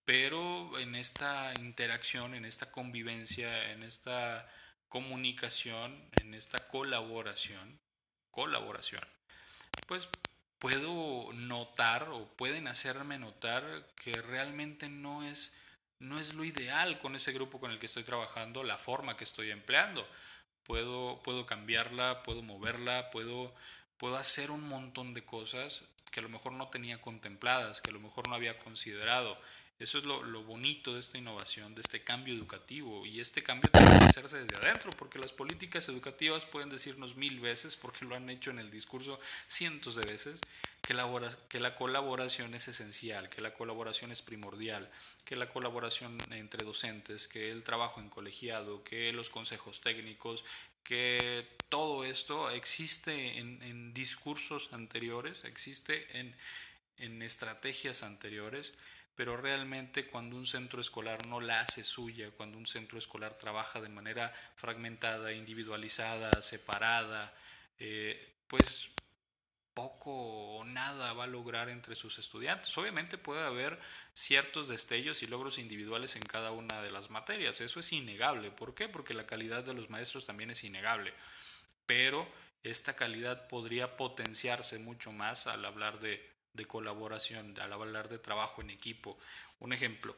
pero 0.06 0.80
en 0.80 0.96
esta 0.96 1.54
interacción, 1.60 2.34
en 2.34 2.46
esta 2.46 2.72
convivencia, 2.72 3.72
en 3.72 3.84
esta 3.84 4.50
comunicación, 4.88 6.10
en 6.20 6.34
esta 6.34 6.68
colaboración, 6.68 7.80
colaboración, 8.32 9.04
pues 9.88 10.10
puedo 10.58 11.32
notar 11.34 12.10
o 12.10 12.28
pueden 12.36 12.68
hacerme 12.68 13.20
notar 13.20 13.88
que 13.96 14.14
realmente 14.14 14.90
no 14.90 15.24
es 15.24 15.56
no 16.00 16.18
es 16.18 16.34
lo 16.34 16.46
ideal 16.46 17.00
con 17.00 17.16
ese 17.16 17.34
grupo 17.34 17.60
con 17.60 17.72
el 17.72 17.80
que 17.80 17.86
estoy 17.86 18.04
trabajando, 18.04 18.64
la 18.64 18.78
forma 18.78 19.18
que 19.18 19.26
estoy 19.26 19.52
empleando. 19.52 20.08
Puedo, 20.64 21.22
puedo 21.24 21.46
cambiarla, 21.46 22.24
puedo 22.24 22.42
moverla, 22.42 23.12
puedo, 23.12 23.54
puedo 24.00 24.18
hacer 24.18 24.50
un 24.50 24.68
montón 24.68 25.14
de 25.14 25.24
cosas 25.24 25.84
que 26.10 26.22
a 26.22 26.24
lo 26.24 26.30
mejor 26.30 26.54
no 26.54 26.70
tenía 26.70 27.00
contempladas, 27.00 27.82
que 27.82 27.92
a 27.92 27.94
lo 27.94 28.00
mejor 28.00 28.28
no 28.28 28.34
había 28.34 28.58
considerado. 28.58 29.38
Eso 29.80 29.98
es 30.00 30.04
lo, 30.04 30.44
bonito 30.44 30.94
de 30.94 31.00
esta 31.00 31.18
innovación, 31.18 31.74
de 31.74 31.80
este 31.80 32.04
cambio 32.04 32.34
educativo. 32.34 33.06
Y 33.06 33.22
este 33.22 33.42
cambio 33.42 33.72
tiene 33.72 33.98
que 34.00 34.06
hacerse 34.06 34.44
desde 34.44 34.58
adentro, 34.58 34.92
porque 34.98 35.20
las 35.20 35.32
políticas 35.32 35.88
educativas 35.88 36.46
pueden 36.46 36.70
decirnos 36.70 37.16
mil 37.16 37.40
veces, 37.40 37.78
porque 37.78 38.04
lo 38.04 38.16
han 38.16 38.30
hecho 38.30 38.52
en 38.52 38.60
el 38.60 38.72
discurso 38.72 39.22
cientos 39.48 39.96
de 39.96 40.02
veces, 40.02 40.42
que 40.82 40.94
la, 40.94 41.08
que 41.48 41.62
la 41.62 41.76
colaboración 41.76 42.56
es 42.56 42.68
esencial, 42.68 43.30
que 43.30 43.42
la 43.42 43.54
colaboración 43.54 44.12
es 44.12 44.22
primordial, 44.22 44.90
que 45.24 45.38
la 45.38 45.48
colaboración 45.48 46.18
entre 46.32 46.66
docentes, 46.66 47.30
que 47.30 47.50
el 47.50 47.64
trabajo 47.64 48.02
en 48.02 48.10
colegiado, 48.10 48.84
que 48.84 49.14
los 49.14 49.30
consejos 49.30 49.80
técnicos, 49.80 50.44
que 50.84 51.48
todo 51.70 52.04
esto 52.04 52.50
existe 52.50 53.38
en, 53.38 53.94
discursos 53.94 54.70
anteriores, 54.72 55.44
existe 55.44 56.20
en, 56.20 56.36
en 56.98 57.22
estrategias 57.22 58.04
anteriores 58.04 58.74
pero 59.20 59.36
realmente 59.36 60.08
cuando 60.08 60.38
un 60.38 60.48
centro 60.48 60.80
escolar 60.80 61.26
no 61.28 61.42
la 61.42 61.60
hace 61.60 61.84
suya, 61.84 62.32
cuando 62.32 62.58
un 62.58 62.66
centro 62.66 62.98
escolar 62.98 63.38
trabaja 63.38 63.82
de 63.82 63.90
manera 63.90 64.34
fragmentada, 64.56 65.34
individualizada, 65.34 66.42
separada, 66.42 67.34
eh, 67.80 68.32
pues 68.48 68.88
poco 69.74 70.12
o 70.12 70.64
nada 70.64 71.14
va 71.14 71.26
a 71.26 71.28
lograr 71.28 71.70
entre 71.70 71.96
sus 71.96 72.20
estudiantes. 72.20 72.78
Obviamente 72.78 73.18
puede 73.18 73.44
haber 73.44 73.80
ciertos 74.14 74.68
destellos 74.68 75.24
y 75.24 75.28
logros 75.28 75.58
individuales 75.58 76.16
en 76.16 76.24
cada 76.24 76.52
una 76.52 76.82
de 76.82 76.92
las 76.92 77.10
materias, 77.10 77.62
eso 77.62 77.80
es 77.80 77.94
innegable. 77.94 78.52
¿Por 78.52 78.76
qué? 78.76 78.90
Porque 78.90 79.14
la 79.14 79.26
calidad 79.26 79.64
de 79.64 79.74
los 79.74 79.90
maestros 79.90 80.26
también 80.26 80.52
es 80.52 80.64
innegable, 80.64 81.14
pero 81.86 82.28
esta 82.64 82.96
calidad 82.96 83.48
podría 83.48 83.96
potenciarse 83.96 84.80
mucho 84.80 85.12
más 85.12 85.48
al 85.48 85.64
hablar 85.66 86.00
de 86.00 86.40
de 86.54 86.66
colaboración, 86.66 87.58
al 87.60 87.74
hablar 87.74 88.10
de 88.10 88.20
trabajo 88.20 88.62
en 88.62 88.70
equipo. 88.70 89.18
Un 89.60 89.74
ejemplo, 89.74 90.16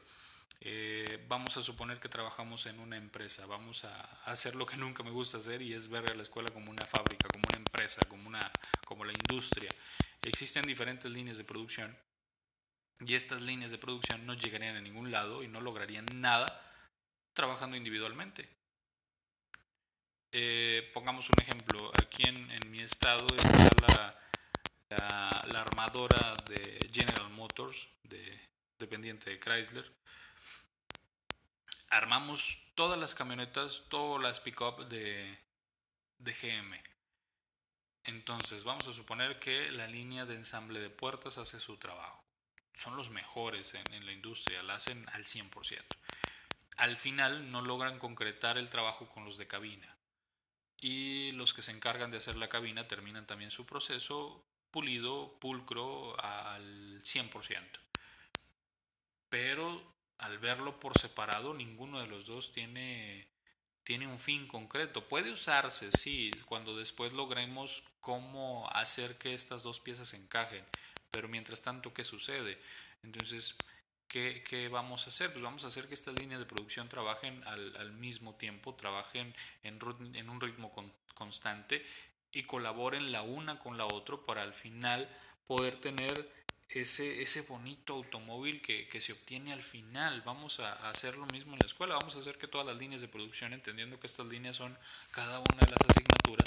eh, 0.64 1.24
vamos 1.28 1.56
a 1.56 1.62
suponer 1.62 1.98
que 1.98 2.08
trabajamos 2.08 2.66
en 2.66 2.78
una 2.78 2.96
empresa, 2.96 3.46
vamos 3.46 3.84
a 3.84 4.00
hacer 4.24 4.54
lo 4.54 4.64
que 4.64 4.76
nunca 4.76 5.02
me 5.02 5.10
gusta 5.10 5.38
hacer 5.38 5.60
y 5.60 5.74
es 5.74 5.88
ver 5.88 6.10
a 6.10 6.14
la 6.14 6.22
escuela 6.22 6.50
como 6.50 6.70
una 6.70 6.84
fábrica, 6.84 7.26
como 7.28 7.44
una 7.48 7.58
empresa, 7.58 8.00
como, 8.08 8.28
una, 8.28 8.52
como 8.86 9.04
la 9.04 9.12
industria. 9.12 9.70
Existen 10.22 10.62
diferentes 10.62 11.10
líneas 11.10 11.36
de 11.36 11.44
producción 11.44 11.96
y 13.00 13.14
estas 13.14 13.42
líneas 13.42 13.72
de 13.72 13.78
producción 13.78 14.24
no 14.24 14.34
llegarían 14.34 14.76
a 14.76 14.80
ningún 14.80 15.10
lado 15.10 15.42
y 15.42 15.48
no 15.48 15.60
lograrían 15.60 16.06
nada 16.14 16.46
trabajando 17.32 17.76
individualmente. 17.76 18.48
Eh, 20.30 20.90
pongamos 20.94 21.28
un 21.28 21.42
ejemplo, 21.42 21.90
aquí 22.00 22.22
en, 22.22 22.50
en 22.50 22.70
mi 22.70 22.80
estado 22.80 23.26
está 23.34 23.68
la, 23.88 24.18
la, 25.50 25.60
armadora 25.60 26.34
de 26.48 26.88
General 26.92 27.28
Motors, 27.30 27.88
de, 28.04 28.40
dependiente 28.78 29.30
de 29.30 29.40
Chrysler. 29.40 29.92
Armamos 31.92 32.58
todas 32.74 32.98
las 32.98 33.14
camionetas, 33.14 33.82
todas 33.90 34.22
las 34.22 34.40
pick-up 34.40 34.88
de, 34.88 35.38
GM. 36.18 36.82
Entonces, 38.04 38.64
vamos 38.64 38.88
a 38.88 38.94
suponer 38.94 39.38
que 39.38 39.70
la 39.70 39.86
línea 39.86 40.24
de 40.24 40.36
ensamble 40.36 40.80
de 40.80 40.88
puertas 40.88 41.36
hace 41.36 41.60
su 41.60 41.76
trabajo. 41.76 42.24
Son 42.72 42.96
los 42.96 43.10
mejores 43.10 43.74
en, 43.74 43.92
en 43.92 44.06
la 44.06 44.12
industria, 44.12 44.62
la 44.62 44.76
hacen 44.76 45.06
al 45.12 45.26
100%. 45.26 45.82
Al 46.78 46.96
final 46.96 47.52
no 47.52 47.60
logran 47.60 47.98
concretar 47.98 48.56
el 48.56 48.70
trabajo 48.70 49.06
con 49.10 49.26
los 49.26 49.36
de 49.36 49.46
cabina. 49.46 49.94
Y 50.80 51.32
los 51.32 51.52
que 51.52 51.60
se 51.60 51.72
encargan 51.72 52.10
de 52.10 52.16
hacer 52.16 52.36
la 52.36 52.48
cabina 52.48 52.88
terminan 52.88 53.26
también 53.26 53.50
su 53.50 53.66
proceso 53.66 54.46
pulido, 54.70 55.38
pulcro 55.40 56.18
al 56.18 57.02
100%. 57.02 57.80
Pero 59.28 59.92
al 60.22 60.38
verlo 60.38 60.78
por 60.80 60.96
separado, 60.98 61.52
ninguno 61.54 62.00
de 62.00 62.06
los 62.06 62.26
dos 62.26 62.52
tiene, 62.52 63.26
tiene 63.84 64.06
un 64.06 64.18
fin 64.18 64.46
concreto. 64.46 65.08
Puede 65.08 65.32
usarse, 65.32 65.90
sí, 65.92 66.30
cuando 66.46 66.76
después 66.76 67.12
logremos 67.12 67.82
cómo 68.00 68.68
hacer 68.70 69.18
que 69.18 69.34
estas 69.34 69.62
dos 69.62 69.80
piezas 69.80 70.14
encajen, 70.14 70.64
Pero 71.10 71.28
mientras 71.28 71.60
tanto, 71.60 71.92
¿qué 71.92 72.04
sucede? 72.04 72.58
Entonces, 73.02 73.54
¿qué, 74.08 74.42
¿qué, 74.48 74.68
vamos 74.68 75.06
a 75.06 75.10
hacer? 75.10 75.30
Pues 75.32 75.42
vamos 75.42 75.64
a 75.64 75.66
hacer 75.66 75.88
que 75.88 75.94
estas 75.94 76.18
líneas 76.18 76.40
de 76.40 76.46
producción 76.46 76.88
trabajen 76.88 77.42
al, 77.46 77.76
al 77.76 77.92
mismo 77.92 78.34
tiempo, 78.36 78.74
trabajen 78.74 79.34
en, 79.62 79.82
un 80.30 80.40
ritmo 80.40 80.70
con, 80.70 80.90
constante 81.14 81.84
y 82.32 82.44
colaboren 82.44 83.12
la 83.12 83.22
una 83.22 83.58
con 83.58 83.76
la 83.76 83.84
otra 83.86 84.16
para 84.24 84.42
al 84.42 84.54
final 84.54 85.08
poder 85.46 85.76
tener 85.76 86.41
ese, 86.74 87.22
ese 87.22 87.42
bonito 87.42 87.94
automóvil 87.94 88.62
que, 88.62 88.88
que 88.88 89.00
se 89.00 89.12
obtiene 89.12 89.52
al 89.52 89.62
final. 89.62 90.22
Vamos 90.22 90.60
a, 90.60 90.88
hacer 90.88 91.16
lo 91.16 91.26
mismo 91.26 91.52
en 91.52 91.60
la 91.60 91.66
escuela, 91.66 91.96
vamos 91.98 92.16
a 92.16 92.20
hacer 92.20 92.38
que 92.38 92.48
todas 92.48 92.66
las 92.66 92.76
líneas 92.76 93.00
de 93.00 93.08
producción, 93.08 93.52
entendiendo 93.52 94.00
que 94.00 94.06
estas 94.06 94.26
líneas 94.26 94.56
son 94.56 94.76
cada 95.10 95.38
una 95.38 95.60
de 95.60 95.70
las 95.70 95.80
asignaturas 95.88 96.46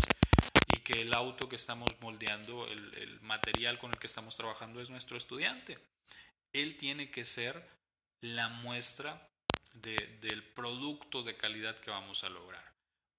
y 0.76 0.80
que 0.80 1.02
el 1.02 1.14
auto 1.14 1.48
que 1.48 1.56
estamos 1.56 1.90
moldeando, 2.02 2.68
el, 2.68 2.94
el 2.96 3.22
material 3.22 3.78
con 3.78 3.92
el 3.92 4.00
que 4.00 4.08
estamos 4.08 4.36
trabajando 4.36 4.82
es 4.82 4.90
nuestro 4.90 5.18
estudiante. 5.18 5.78
Él 6.54 6.78
tiene 6.78 7.12
que 7.12 7.26
ser 7.26 7.68
la 8.22 8.50
muestra 8.50 9.30
de, 9.74 9.96
del 10.22 10.44
producto 10.44 11.24
de 11.24 11.38
calidad 11.38 11.78
que 11.80 11.92
vamos 11.92 12.24
a 12.24 12.30
lograr. 12.30 12.75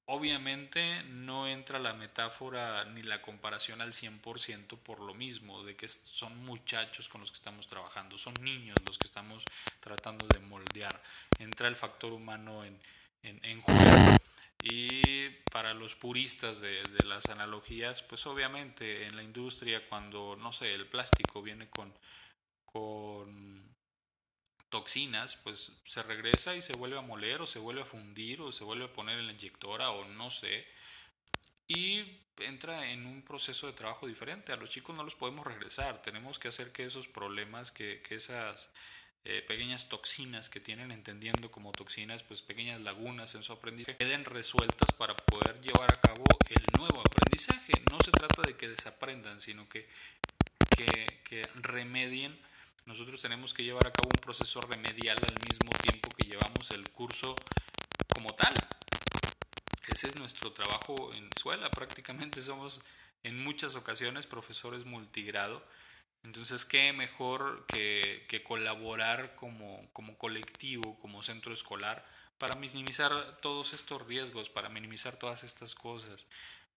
Obviamente 0.08 1.02
no 1.08 1.48
entra 1.48 1.80
la 1.80 1.92
metáfora 1.92 2.84
ni 2.84 3.02
la 3.02 3.20
comparación 3.20 3.80
al 3.80 3.92
100% 3.92 4.78
por 4.78 5.00
lo 5.00 5.14
mismo, 5.14 5.64
de 5.64 5.74
que 5.74 5.88
son 5.88 6.44
muchachos 6.44 7.08
con 7.08 7.20
los 7.20 7.32
que 7.32 7.38
estamos 7.38 7.66
trabajando, 7.66 8.16
son 8.16 8.34
niños 8.40 8.76
los 8.86 8.98
que 8.98 9.08
estamos 9.08 9.44
tratando 9.80 10.24
de 10.28 10.38
moldear. 10.38 11.02
Entra 11.40 11.66
el 11.66 11.74
factor 11.74 12.12
humano 12.12 12.64
en, 12.64 12.78
en, 13.24 13.60
juego. 13.62 14.16
Y 14.62 15.28
para 15.50 15.74
los 15.74 15.96
puristas 15.96 16.60
de, 16.60 16.84
de, 16.84 17.04
las 17.04 17.28
analogías, 17.28 18.02
pues 18.02 18.26
obviamente 18.26 19.06
en 19.06 19.16
la 19.16 19.24
industria 19.24 19.88
cuando, 19.88 20.36
no 20.36 20.52
sé, 20.52 20.72
el 20.72 20.86
plástico 20.86 21.42
viene 21.42 21.68
con, 21.68 21.92
con 22.64 23.55
toxinas, 24.70 25.36
pues 25.36 25.72
se 25.84 26.02
regresa 26.02 26.54
y 26.54 26.62
se 26.62 26.74
vuelve 26.74 26.98
a 26.98 27.02
moler 27.02 27.40
o 27.40 27.46
se 27.46 27.58
vuelve 27.58 27.82
a 27.82 27.86
fundir 27.86 28.40
o 28.40 28.52
se 28.52 28.64
vuelve 28.64 28.84
a 28.86 28.92
poner 28.92 29.18
en 29.18 29.26
la 29.26 29.32
inyectora 29.32 29.90
o 29.90 30.04
no 30.04 30.30
sé. 30.30 30.66
Y 31.68 32.20
entra 32.38 32.90
en 32.90 33.06
un 33.06 33.22
proceso 33.22 33.66
de 33.66 33.72
trabajo 33.72 34.06
diferente. 34.06 34.52
A 34.52 34.56
los 34.56 34.70
chicos 34.70 34.94
no 34.94 35.02
los 35.02 35.14
podemos 35.14 35.46
regresar. 35.46 36.02
Tenemos 36.02 36.38
que 36.38 36.48
hacer 36.48 36.72
que 36.72 36.84
esos 36.84 37.08
problemas, 37.08 37.70
que, 37.70 38.02
que 38.02 38.16
esas 38.16 38.68
eh, 39.24 39.42
pequeñas 39.42 39.88
toxinas 39.88 40.48
que 40.48 40.60
tienen, 40.60 40.92
entendiendo 40.92 41.50
como 41.50 41.72
toxinas, 41.72 42.22
pues 42.22 42.42
pequeñas 42.42 42.80
lagunas 42.82 43.34
en 43.34 43.42
su 43.42 43.52
aprendizaje, 43.52 43.96
queden 43.96 44.24
resueltas 44.24 44.92
para 44.92 45.16
poder 45.16 45.60
llevar 45.60 45.92
a 45.92 46.00
cabo 46.00 46.24
el 46.48 46.62
nuevo 46.78 47.00
aprendizaje. 47.00 47.72
No 47.90 47.98
se 48.04 48.12
trata 48.12 48.42
de 48.42 48.56
que 48.56 48.68
desaprendan, 48.68 49.40
sino 49.40 49.68
que, 49.68 49.88
que, 50.76 51.20
que 51.24 51.42
remedien 51.54 52.38
nosotros 52.86 53.20
tenemos 53.20 53.52
que 53.52 53.64
llevar 53.64 53.88
a 53.88 53.92
cabo 53.92 54.08
un 54.08 54.20
proceso 54.20 54.60
remedial 54.60 55.18
al 55.18 55.34
mismo 55.48 55.70
tiempo 55.82 56.08
que 56.16 56.26
llevamos 56.26 56.70
el 56.70 56.88
curso 56.90 57.34
como 58.14 58.30
tal. 58.34 58.54
Ese 59.88 60.06
es 60.06 60.16
nuestro 60.16 60.52
trabajo 60.52 61.12
en 61.12 61.28
escuela, 61.36 61.68
prácticamente 61.70 62.40
somos 62.40 62.80
en 63.24 63.42
muchas 63.42 63.74
ocasiones 63.74 64.26
profesores 64.26 64.84
multigrado. 64.84 65.62
Entonces, 66.22 66.64
¿qué 66.64 66.92
mejor 66.92 67.66
que, 67.66 68.42
colaborar 68.44 69.34
como, 69.34 69.88
como 69.92 70.16
colectivo, 70.16 70.98
como 71.00 71.22
centro 71.22 71.52
escolar, 71.52 72.04
para 72.38 72.54
minimizar 72.54 73.38
todos 73.40 73.72
estos 73.72 74.06
riesgos, 74.06 74.48
para 74.48 74.68
minimizar 74.68 75.16
todas 75.16 75.42
estas 75.44 75.74
cosas? 75.74 76.26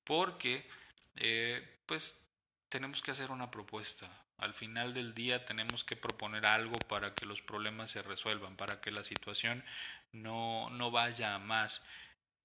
Porque, 0.03 0.67
eh, 1.15 1.79
pues, 1.85 2.19
tenemos 2.69 3.01
que 3.01 3.11
hacer 3.11 3.31
una 3.31 3.49
propuesta. 3.51 4.07
Al 4.39 4.53
final 4.53 4.93
del 4.93 5.13
día 5.13 5.45
tenemos 5.45 5.83
que 5.83 5.95
proponer 5.95 6.45
algo 6.45 6.75
para 6.87 7.13
que 7.13 7.25
los 7.25 7.41
problemas 7.41 7.91
se 7.91 8.01
resuelvan, 8.01 8.55
para 8.55 8.81
que 8.81 8.91
la 8.91 9.03
situación 9.03 9.63
no, 10.11 10.69
no 10.69 10.91
vaya 10.91 11.35
a 11.35 11.39
más. 11.39 11.81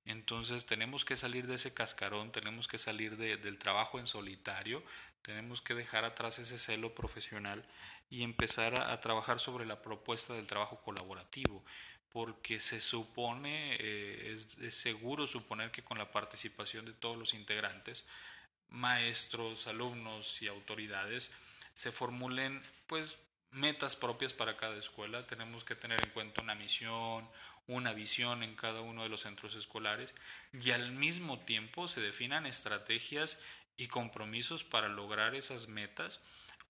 Entonces 0.05 0.67
tenemos 0.67 1.05
que 1.05 1.17
salir 1.17 1.47
de 1.47 1.55
ese 1.55 1.73
cascarón, 1.73 2.31
tenemos 2.31 2.69
que 2.69 2.79
salir 2.79 3.17
de, 3.17 3.37
del 3.37 3.59
trabajo 3.59 3.99
en 3.99 4.07
solitario, 4.07 4.83
tenemos 5.23 5.63
que 5.63 5.75
dejar 5.75 6.05
atrás 6.05 6.39
ese 6.39 6.59
celo 6.59 6.95
profesional 6.95 7.65
y 8.11 8.23
empezar 8.23 8.79
a, 8.79 8.93
a 8.93 9.01
trabajar 9.01 9.41
sobre 9.41 9.65
la 9.65 9.81
propuesta 9.81 10.35
del 10.35 10.47
trabajo 10.47 10.83
colaborativo, 10.83 11.65
porque 12.13 12.61
se 12.61 12.81
supone, 12.81 13.77
eh, 13.81 14.35
es, 14.35 14.59
es 14.59 14.75
seguro 14.75 15.27
suponer 15.27 15.71
que 15.71 15.83
con 15.83 15.97
la 15.97 16.13
participación 16.13 16.85
de 16.85 16.93
todos 16.93 17.17
los 17.17 17.33
integrantes, 17.33 18.05
maestros, 18.69 19.67
alumnos 19.67 20.43
y 20.43 20.49
autoridades, 20.49 21.31
se 21.75 21.93
formulen 21.93 22.63
pues 22.87 23.19
metas 23.51 23.97
propias 23.97 24.33
para 24.33 24.57
cada 24.57 24.77
escuela. 24.77 25.27
Tenemos 25.27 25.65
que 25.65 25.77
tener 25.77 26.03
en 26.03 26.11
cuenta 26.11 26.43
una 26.43 26.55
misión, 26.55 27.29
una 27.67 27.93
visión 27.93 28.43
en 28.43 28.57
cada 28.57 28.81
uno 28.81 29.03
de 29.03 29.09
los 29.09 29.23
centros 29.23 29.55
escolares 29.55 30.15
y 30.53 30.71
al 30.71 30.93
mismo 30.93 31.41
tiempo 31.41 31.89
se 31.89 32.01
definan 32.01 32.47
estrategias 32.47 33.41
y 33.77 33.89
compromisos 33.89 34.65
para 34.65 34.89
lograr 34.89 35.35
esas 35.35 35.69
metas, 35.69 36.21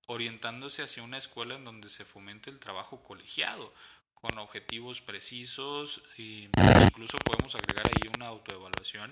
orientándose 0.07 0.83
hacia 0.83 1.03
una 1.03 1.19
escuela 1.19 1.57
en 1.57 1.64
donde 1.64 1.88
se 1.90 2.05
fomente 2.05 2.51
el 2.51 2.59
trabajo 2.59 3.03
colegiado, 3.03 3.75
con 4.14 4.38
objetivos 4.38 5.01
precisos 5.03 6.03
e 6.17 6.49
incluso 6.87 7.19
podemos 7.19 7.55
agregar 7.55 7.87
ahí 7.87 8.09
una 8.14 8.29
autoevaluación 8.29 9.11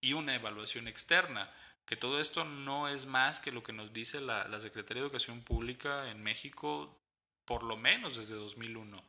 y 0.00 0.14
una 0.14 0.34
evaluación 0.34 0.88
externa 0.88 1.50
que 1.88 1.96
todo 1.96 2.20
esto 2.20 2.44
no 2.44 2.86
es 2.86 3.06
más 3.06 3.40
que 3.40 3.50
lo 3.50 3.62
que 3.62 3.72
nos 3.72 3.94
dice 3.94 4.20
la, 4.20 4.46
la 4.46 4.60
Secretaría 4.60 5.02
de 5.02 5.06
Educación 5.06 5.40
Pública 5.40 6.10
en 6.10 6.22
México, 6.22 6.94
por 7.46 7.62
lo 7.62 7.78
menos 7.78 8.18
desde 8.18 8.34
2001. 8.34 9.02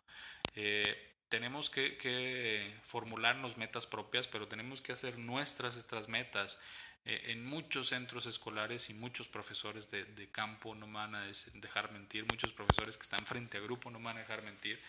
Eh, 0.55 1.11
tenemos 1.27 1.69
que, 1.69 1.97
que, 1.97 2.73
formularnos 2.83 3.57
metas 3.57 3.85
propias, 3.85 4.29
pero 4.29 4.47
tenemos 4.47 4.79
que 4.79 4.93
hacer 4.93 5.19
nuestras 5.19 5.75
estas 5.75 6.07
metas. 6.07 6.57
Eh, 7.03 7.31
en 7.31 7.45
muchos 7.45 7.89
centros 7.89 8.25
escolares 8.27 8.89
y 8.89 8.93
muchos 8.93 9.27
profesores 9.27 9.91
de, 9.91 10.05
de, 10.05 10.31
campo 10.31 10.73
no 10.73 10.89
van 10.89 11.15
a 11.15 11.25
dejar 11.55 11.91
mentir, 11.91 12.25
muchos 12.31 12.53
profesores 12.53 12.95
que 12.95 13.03
están 13.03 13.25
frente 13.25 13.57
a 13.57 13.59
grupo 13.59 13.91
no 13.91 13.99
van 13.99 14.15
a 14.15 14.21
dejar 14.21 14.41
mentir. 14.41 14.81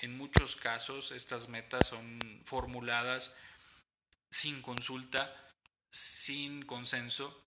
En 0.00 0.16
muchos 0.16 0.56
casos 0.56 1.10
estas 1.10 1.50
metas 1.50 1.88
son 1.88 2.18
formuladas 2.46 3.34
sin 4.30 4.62
consulta 4.62 5.44
sin 5.90 6.64
consenso 6.64 7.44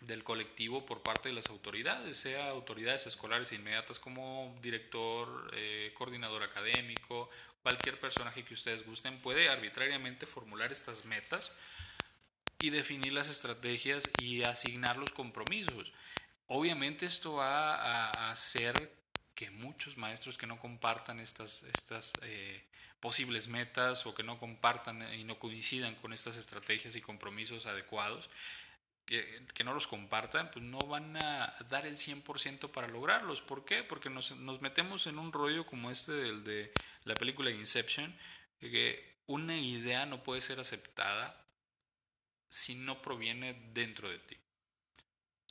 del 0.00 0.24
colectivo 0.24 0.84
por 0.84 1.02
parte 1.02 1.30
de 1.30 1.34
las 1.34 1.48
autoridades, 1.48 2.18
sea 2.18 2.48
autoridades 2.50 3.06
escolares 3.06 3.52
inmediatas 3.52 3.98
como 3.98 4.56
director, 4.60 5.50
eh, 5.54 5.92
coordinador 5.94 6.42
académico, 6.42 7.30
cualquier 7.62 7.98
personaje 7.98 8.44
que 8.44 8.54
ustedes 8.54 8.84
gusten, 8.84 9.20
puede 9.20 9.48
arbitrariamente 9.48 10.26
formular 10.26 10.70
estas 10.70 11.04
metas 11.06 11.50
y 12.60 12.70
definir 12.70 13.12
las 13.12 13.28
estrategias 13.28 14.10
y 14.20 14.42
asignar 14.44 14.98
los 14.98 15.10
compromisos. 15.10 15.92
Obviamente 16.46 17.06
esto 17.06 17.34
va 17.34 17.74
a 17.74 18.30
hacer 18.30 18.94
que 19.34 19.50
muchos 19.50 19.96
maestros 19.96 20.38
que 20.38 20.46
no 20.46 20.58
compartan 20.58 21.20
estas, 21.20 21.62
estas 21.64 22.12
eh, 22.22 22.64
posibles 23.06 23.46
metas 23.46 24.04
o 24.04 24.16
que 24.16 24.24
no 24.24 24.36
compartan 24.36 25.00
y 25.14 25.22
no 25.22 25.38
coincidan 25.38 25.94
con 25.94 26.12
estas 26.12 26.36
estrategias 26.36 26.96
y 26.96 27.00
compromisos 27.00 27.64
adecuados, 27.66 28.28
que, 29.04 29.46
que 29.54 29.62
no 29.62 29.72
los 29.72 29.86
compartan, 29.86 30.50
pues 30.50 30.64
no 30.64 30.80
van 30.80 31.16
a 31.22 31.54
dar 31.70 31.86
el 31.86 31.98
100% 31.98 32.72
para 32.72 32.88
lograrlos. 32.88 33.40
¿Por 33.40 33.64
qué? 33.64 33.84
Porque 33.84 34.10
nos, 34.10 34.32
nos 34.32 34.60
metemos 34.60 35.06
en 35.06 35.20
un 35.20 35.32
rollo 35.32 35.64
como 35.66 35.92
este 35.92 36.10
del 36.10 36.42
de 36.42 36.72
la 37.04 37.14
película 37.14 37.52
Inception, 37.52 38.12
que 38.58 39.20
una 39.26 39.56
idea 39.56 40.04
no 40.04 40.24
puede 40.24 40.40
ser 40.40 40.58
aceptada 40.58 41.46
si 42.48 42.74
no 42.74 43.02
proviene 43.02 43.54
dentro 43.72 44.08
de 44.08 44.18
ti. 44.18 44.36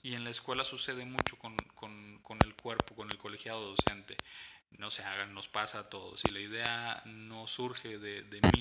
Y 0.01 0.15
en 0.15 0.25
la 0.25 0.31
escuela 0.31 0.65
sucede 0.65 1.05
mucho 1.05 1.39
con, 1.39 1.55
con, 1.73 2.19
con 2.21 2.37
el 2.43 2.53
cuerpo, 2.53 2.95
con 2.95 3.09
el 3.09 3.17
colegiado 3.17 3.61
docente. 3.61 4.17
No 4.77 4.91
se 4.91 5.03
hagan, 5.03 5.33
nos 5.33 5.47
pasa 5.47 5.79
a 5.79 5.89
todos. 5.89 6.21
Si 6.21 6.27
la 6.29 6.39
idea 6.39 7.01
no 7.05 7.47
surge 7.47 7.97
de, 7.97 8.23
mí, 8.23 8.59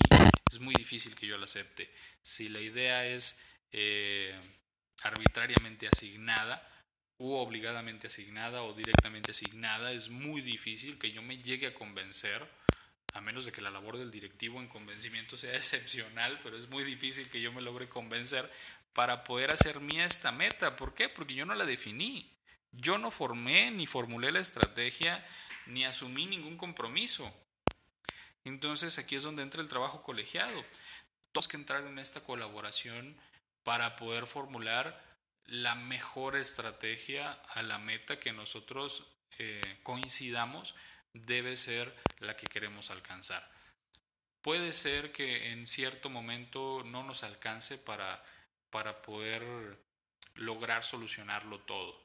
es 0.51 0.59
muy 0.59 0.73
difícil 0.75 1.15
que 1.15 1.27
yo 1.27 1.37
la 1.37 1.45
acepte. 1.45 1.93
Si 2.21 2.49
la 2.49 2.61
idea 2.61 3.05
es 3.05 3.41
eh, 3.71 4.39
arbitrariamente 5.03 5.87
asignada, 5.87 6.65
u 7.17 7.33
obligadamente 7.33 8.07
asignada 8.07 8.63
o 8.63 8.73
directamente 8.73 9.31
asignada, 9.31 9.91
es 9.91 10.09
muy 10.09 10.41
difícil 10.41 10.97
que 10.97 11.11
yo 11.11 11.21
me 11.21 11.37
llegue 11.37 11.67
a 11.67 11.73
convencer, 11.73 12.45
a 13.13 13.21
menos 13.21 13.45
de 13.45 13.51
que 13.51 13.61
la 13.61 13.71
labor 13.71 13.97
del 13.97 14.11
directivo 14.11 14.59
en 14.59 14.67
convencimiento 14.67 15.37
sea 15.37 15.55
excepcional, 15.55 16.39
pero 16.43 16.57
es 16.57 16.69
muy 16.69 16.83
difícil 16.83 17.29
que 17.29 17.41
yo 17.41 17.51
me 17.51 17.61
logre 17.61 17.87
convencer 17.87 18.51
para 18.93 19.23
poder 19.23 19.51
hacer 19.51 19.79
mía 19.79 20.05
esta 20.05 20.31
meta. 20.31 20.75
¿Por 20.75 20.93
qué? 20.93 21.09
Porque 21.09 21.35
yo 21.35 21.45
no 21.45 21.55
la 21.55 21.65
definí. 21.65 22.31
Yo 22.71 22.97
no 22.97 23.11
formé 23.11 23.71
ni 23.71 23.87
formulé 23.87 24.31
la 24.33 24.39
estrategia 24.39 25.25
ni 25.67 25.85
asumí 25.85 26.25
ningún 26.25 26.57
compromiso. 26.57 27.33
Entonces 28.43 28.97
aquí 28.99 29.15
es 29.15 29.23
donde 29.23 29.43
entra 29.43 29.61
el 29.61 29.69
trabajo 29.69 30.03
colegiado. 30.03 30.63
Tenemos 31.31 31.47
que 31.47 31.57
entrar 31.57 31.85
en 31.85 31.99
esta 31.99 32.21
colaboración 32.21 33.17
para 33.63 33.95
poder 33.95 34.27
formular 34.27 35.03
la 35.45 35.75
mejor 35.75 36.35
estrategia 36.35 37.31
a 37.31 37.61
la 37.61 37.79
meta 37.79 38.19
que 38.19 38.31
nosotros 38.31 39.07
eh, 39.37 39.61
coincidamos 39.83 40.75
debe 41.13 41.57
ser 41.57 41.95
la 42.19 42.35
que 42.37 42.47
queremos 42.47 42.91
alcanzar. 42.91 43.49
Puede 44.41 44.73
ser 44.73 45.11
que 45.11 45.51
en 45.51 45.65
cierto 45.65 46.09
momento 46.09 46.83
no 46.85 47.03
nos 47.03 47.23
alcance 47.23 47.77
para, 47.77 48.23
para 48.69 49.01
poder 49.01 49.43
lograr 50.35 50.83
solucionarlo 50.83 51.61
todo, 51.61 52.04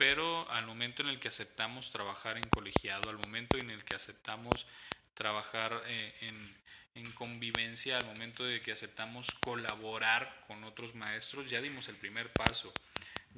pero 0.00 0.50
al 0.50 0.66
momento 0.66 1.02
en 1.02 1.10
el 1.10 1.20
que 1.20 1.28
aceptamos 1.28 1.92
trabajar 1.92 2.38
en 2.38 2.48
colegiado, 2.48 3.10
al 3.10 3.18
momento 3.18 3.58
en 3.58 3.68
el 3.68 3.84
que 3.84 3.96
aceptamos 3.96 4.66
trabajar 5.12 5.82
eh, 5.88 6.14
en, 6.22 6.56
en 6.94 7.12
convivencia, 7.12 7.98
al 7.98 8.06
momento 8.06 8.42
de 8.44 8.62
que 8.62 8.72
aceptamos 8.72 9.26
colaborar 9.42 10.42
con 10.46 10.64
otros 10.64 10.94
maestros, 10.94 11.50
ya 11.50 11.60
dimos 11.60 11.90
el 11.90 11.96
primer 11.96 12.32
paso, 12.32 12.72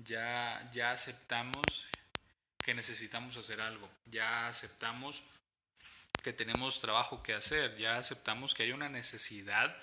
ya, 0.04 0.70
ya 0.72 0.92
aceptamos 0.92 1.64
que 2.58 2.74
necesitamos 2.74 3.36
hacer 3.36 3.60
algo, 3.60 3.90
ya 4.06 4.46
aceptamos 4.46 5.24
que 6.22 6.32
tenemos 6.32 6.80
trabajo 6.80 7.24
que 7.24 7.34
hacer, 7.34 7.76
ya 7.76 7.96
aceptamos 7.96 8.54
que 8.54 8.62
hay 8.62 8.70
una 8.70 8.88
necesidad 8.88 9.76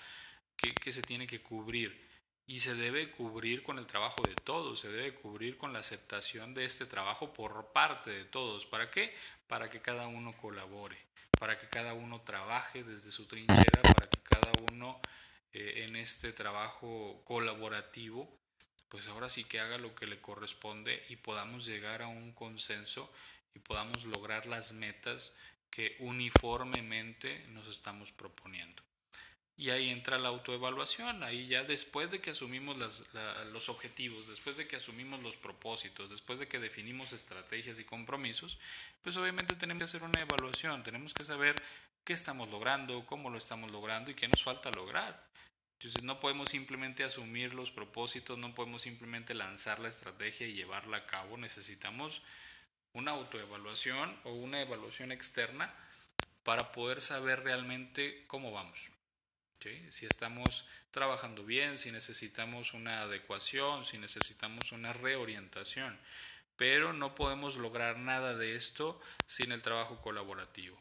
que, 0.56 0.72
que 0.72 0.92
se 0.92 1.02
tiene 1.02 1.26
que 1.26 1.42
cubrir 1.42 2.09
y 2.50 2.58
se 2.58 2.74
debe 2.74 3.12
cubrir 3.12 3.62
con 3.62 3.78
el 3.78 3.86
trabajo 3.86 4.24
de 4.26 4.34
todos, 4.34 4.80
se 4.80 4.88
debe 4.88 5.14
cubrir 5.14 5.56
con 5.56 5.72
la 5.72 5.78
aceptación 5.78 6.52
de 6.52 6.64
este 6.64 6.84
trabajo 6.84 7.32
por 7.32 7.70
parte 7.70 8.10
de 8.10 8.24
todos. 8.24 8.66
¿Para 8.66 8.90
qué? 8.90 9.14
Para 9.46 9.70
que 9.70 9.80
cada 9.80 10.08
uno 10.08 10.36
colabore, 10.36 10.98
para 11.38 11.56
que 11.56 11.68
cada 11.68 11.94
uno 11.94 12.22
trabaje 12.22 12.82
desde 12.82 13.12
su 13.12 13.26
trinchera, 13.26 13.82
para 13.82 14.10
que 14.10 14.18
cada 14.24 14.50
uno 14.72 15.00
eh, 15.52 15.84
en 15.86 15.94
este 15.94 16.32
trabajo 16.32 17.22
colaborativo 17.24 18.28
pues 18.88 19.06
ahora 19.06 19.30
sí 19.30 19.44
que 19.44 19.60
haga 19.60 19.78
lo 19.78 19.94
que 19.94 20.08
le 20.08 20.20
corresponde 20.20 21.04
y 21.08 21.14
podamos 21.14 21.64
llegar 21.64 22.02
a 22.02 22.08
un 22.08 22.32
consenso 22.32 23.12
y 23.54 23.60
podamos 23.60 24.06
lograr 24.06 24.46
las 24.46 24.72
metas 24.72 25.32
que 25.70 25.94
uniformemente 26.00 27.46
nos 27.50 27.68
estamos 27.68 28.10
proponiendo. 28.10 28.89
Y 29.60 29.68
ahí 29.68 29.90
entra 29.90 30.18
la 30.18 30.30
autoevaluación, 30.30 31.22
ahí 31.22 31.46
ya 31.46 31.64
después 31.64 32.10
de 32.10 32.18
que 32.22 32.30
asumimos 32.30 32.78
los 33.52 33.68
objetivos, 33.68 34.26
después 34.26 34.56
de 34.56 34.66
que 34.66 34.76
asumimos 34.76 35.22
los 35.22 35.36
propósitos, 35.36 36.08
después 36.08 36.38
de 36.38 36.48
que 36.48 36.58
definimos 36.58 37.12
estrategias 37.12 37.78
y 37.78 37.84
compromisos, 37.84 38.58
pues 39.02 39.18
obviamente 39.18 39.54
tenemos 39.56 39.80
que 39.80 39.84
hacer 39.84 40.02
una 40.02 40.18
evaluación, 40.18 40.82
tenemos 40.82 41.12
que 41.12 41.24
saber 41.24 41.56
qué 42.04 42.14
estamos 42.14 42.48
logrando, 42.48 43.04
cómo 43.04 43.28
lo 43.28 43.36
estamos 43.36 43.70
logrando 43.70 44.10
y 44.10 44.14
qué 44.14 44.28
nos 44.28 44.42
falta 44.42 44.70
lograr. 44.70 45.22
Entonces 45.74 46.04
no 46.04 46.20
podemos 46.20 46.48
simplemente 46.48 47.04
asumir 47.04 47.52
los 47.52 47.70
propósitos, 47.70 48.38
no 48.38 48.54
podemos 48.54 48.80
simplemente 48.80 49.34
lanzar 49.34 49.78
la 49.78 49.88
estrategia 49.88 50.46
y 50.46 50.54
llevarla 50.54 50.96
a 50.96 51.06
cabo, 51.06 51.36
necesitamos 51.36 52.22
una 52.94 53.10
autoevaluación 53.10 54.18
o 54.24 54.32
una 54.32 54.62
evaluación 54.62 55.12
externa 55.12 55.70
para 56.44 56.72
poder 56.72 57.02
saber 57.02 57.40
realmente 57.44 58.24
cómo 58.26 58.52
vamos. 58.52 58.88
Si 59.90 60.06
estamos 60.06 60.64
trabajando 60.90 61.44
bien, 61.44 61.76
si 61.76 61.92
necesitamos 61.92 62.72
una 62.72 63.02
adecuación, 63.02 63.84
si 63.84 63.98
necesitamos 63.98 64.72
una 64.72 64.94
reorientación. 64.94 65.98
Pero 66.56 66.94
no 66.94 67.14
podemos 67.14 67.56
lograr 67.56 67.98
nada 67.98 68.34
de 68.34 68.56
esto 68.56 69.00
sin 69.26 69.52
el 69.52 69.62
trabajo 69.62 70.00
colaborativo, 70.00 70.78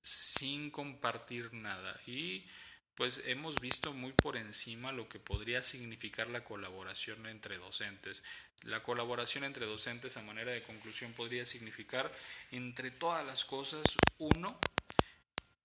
sin 0.00 0.70
compartir 0.70 1.52
nada. 1.52 2.00
Y 2.06 2.46
pues 2.94 3.22
hemos 3.26 3.60
visto 3.60 3.92
muy 3.92 4.12
por 4.12 4.38
encima 4.38 4.92
lo 4.92 5.10
que 5.10 5.18
podría 5.18 5.62
significar 5.62 6.28
la 6.28 6.42
colaboración 6.42 7.26
entre 7.26 7.58
docentes. 7.58 8.24
La 8.62 8.82
colaboración 8.82 9.44
entre 9.44 9.66
docentes 9.66 10.16
a 10.16 10.22
manera 10.22 10.52
de 10.52 10.62
conclusión 10.62 11.12
podría 11.12 11.44
significar, 11.44 12.10
entre 12.50 12.90
todas 12.90 13.24
las 13.26 13.44
cosas, 13.44 13.84
uno, 14.16 14.58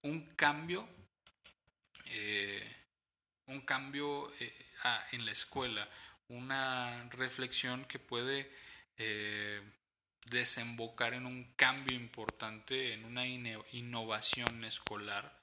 un 0.01 0.35
cambio, 0.35 0.85
eh, 2.13 2.75
un 3.47 3.61
cambio 3.61 4.31
eh, 4.39 4.53
en 5.11 5.25
la 5.25 5.31
escuela, 5.31 5.87
una 6.27 7.09
reflexión 7.11 7.85
que 7.85 7.99
puede 7.99 8.51
eh, 8.97 9.61
desembocar 10.29 11.13
en 11.13 11.25
un 11.25 11.53
cambio 11.55 11.95
importante, 11.95 12.93
en 12.93 13.05
una 13.05 13.25
innovación 13.27 14.63
escolar 14.65 15.39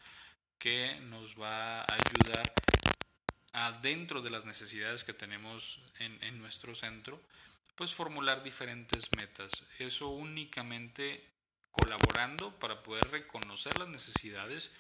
que 0.59 1.01
nos 1.01 1.41
va 1.41 1.81
a 1.81 1.87
ayudar 1.87 2.53
dentro 3.83 4.23
de 4.23 4.31
las 4.31 4.45
necesidades 4.45 5.05
que 5.05 5.13
tenemos 5.13 5.81
en, 5.99 6.23
en 6.23 6.39
nuestro 6.39 6.75
centro, 6.75 7.21
pues 7.75 7.95
formular 7.95 8.43
diferentes 8.43 9.11
metas. 9.17 9.51
Eso 9.79 10.09
únicamente 10.09 11.25
colaborando 11.71 12.59
para 12.59 12.83
poder 12.83 13.09
reconocer 13.11 13.79
las 13.79 13.89
necesidades 13.89 14.71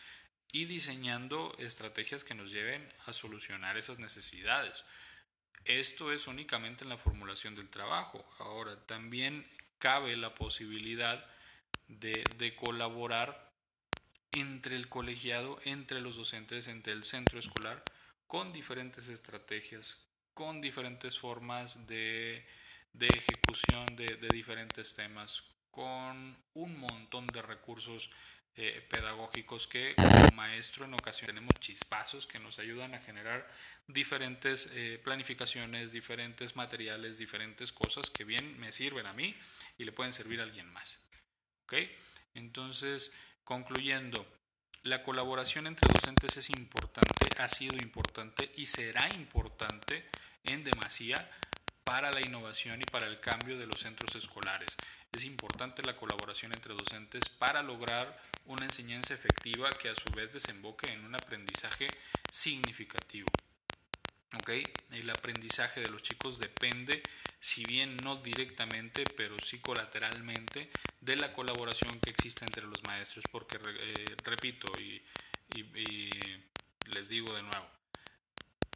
y 0.52 0.64
diseñando 0.64 1.54
estrategias 1.58 2.24
que 2.24 2.34
nos 2.34 2.50
lleven 2.50 2.90
a 3.06 3.12
solucionar 3.12 3.76
esas 3.76 3.98
necesidades. 3.98 4.84
Esto 5.64 6.12
es 6.12 6.26
únicamente 6.26 6.84
en 6.84 6.90
la 6.90 6.96
formulación 6.96 7.54
del 7.54 7.68
trabajo. 7.68 8.24
Ahora, 8.38 8.86
también 8.86 9.46
cabe 9.78 10.16
la 10.16 10.34
posibilidad 10.34 11.24
de, 11.88 12.24
de 12.38 12.56
colaborar 12.56 13.52
entre 14.32 14.76
el 14.76 14.88
colegiado, 14.88 15.58
entre 15.64 16.00
los 16.00 16.16
docentes, 16.16 16.68
entre 16.68 16.92
el 16.92 17.04
centro 17.04 17.38
escolar, 17.38 17.82
con 18.26 18.52
diferentes 18.52 19.08
estrategias, 19.08 19.98
con 20.34 20.60
diferentes 20.60 21.18
formas 21.18 21.86
de, 21.86 22.46
de 22.92 23.06
ejecución 23.06 23.96
de, 23.96 24.06
de, 24.16 24.28
diferentes 24.28 24.94
temas, 24.94 25.42
con 25.70 26.36
un 26.54 26.78
montón 26.78 27.26
de 27.28 27.42
recursos 27.42 28.10
eh, 28.58 28.84
pedagógicos 28.90 29.66
que 29.66 29.94
como 29.94 30.36
maestro 30.36 30.84
en 30.84 30.94
ocasiones 30.94 31.34
tenemos 31.34 31.54
chispazos 31.60 32.26
que 32.26 32.38
nos 32.38 32.58
ayudan 32.58 32.94
a 32.94 33.00
generar 33.00 33.50
diferentes 33.86 34.70
eh, 34.74 35.00
planificaciones, 35.02 35.92
diferentes 35.92 36.56
materiales, 36.56 37.16
diferentes 37.16 37.72
cosas 37.72 38.10
que 38.10 38.24
bien 38.24 38.58
me 38.58 38.72
sirven 38.72 39.06
a 39.06 39.12
mí 39.14 39.34
y 39.78 39.84
le 39.84 39.92
pueden 39.92 40.12
servir 40.12 40.40
a 40.40 40.42
alguien 40.42 40.70
más. 40.72 41.08
¿Ok? 41.64 41.74
Entonces, 42.34 43.12
Concluyendo, 43.48 44.26
la 44.82 45.02
colaboración 45.02 45.66
entre 45.66 45.90
docentes 45.90 46.36
es 46.36 46.50
importante, 46.50 47.30
ha 47.38 47.48
sido 47.48 47.78
importante 47.82 48.52
y 48.56 48.66
será 48.66 49.08
importante 49.16 50.04
en 50.44 50.64
demasía 50.64 51.16
para 51.88 52.10
la 52.12 52.20
innovación 52.20 52.82
y 52.82 52.84
para 52.84 53.06
el 53.06 53.18
cambio 53.18 53.56
de 53.56 53.66
los 53.66 53.80
centros 53.80 54.14
escolares. 54.14 54.76
Es 55.10 55.24
importante 55.24 55.82
la 55.82 55.96
colaboración 55.96 56.52
entre 56.52 56.74
docentes 56.74 57.30
para 57.30 57.62
lograr 57.62 58.20
una 58.44 58.66
enseñanza 58.66 59.14
efectiva 59.14 59.70
que 59.70 59.88
a 59.88 59.94
su 59.94 60.10
vez 60.14 60.30
desemboque 60.30 60.92
en 60.92 61.06
un 61.06 61.14
aprendizaje 61.14 61.88
significativo. 62.30 63.28
El 64.92 65.08
aprendizaje 65.08 65.80
de 65.80 65.88
los 65.88 66.02
chicos 66.02 66.38
depende, 66.38 67.02
si 67.40 67.64
bien 67.64 67.96
no 68.04 68.16
directamente, 68.16 69.04
pero 69.16 69.36
sí 69.42 69.58
colateralmente, 69.58 70.70
de 71.00 71.16
la 71.16 71.32
colaboración 71.32 71.98
que 72.00 72.10
existe 72.10 72.44
entre 72.44 72.66
los 72.66 72.82
maestros, 72.84 73.24
porque, 73.30 73.56
eh, 73.56 74.16
repito, 74.24 74.70
y, 74.78 75.02
les 76.92 77.08
digo 77.08 77.34
de 77.34 77.42
nuevo, 77.42 77.66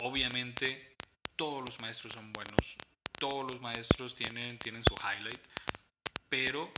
obviamente 0.01 0.96
todos 1.37 1.64
los 1.64 1.81
maestros 1.81 2.14
son 2.14 2.33
buenos, 2.33 2.77
todos 3.22 3.52
los 3.52 3.61
maestros 3.61 4.16
tienen, 4.16 4.58
tienen 4.58 4.82
su 4.82 4.96
highlight, 4.96 5.38
pero 6.28 6.72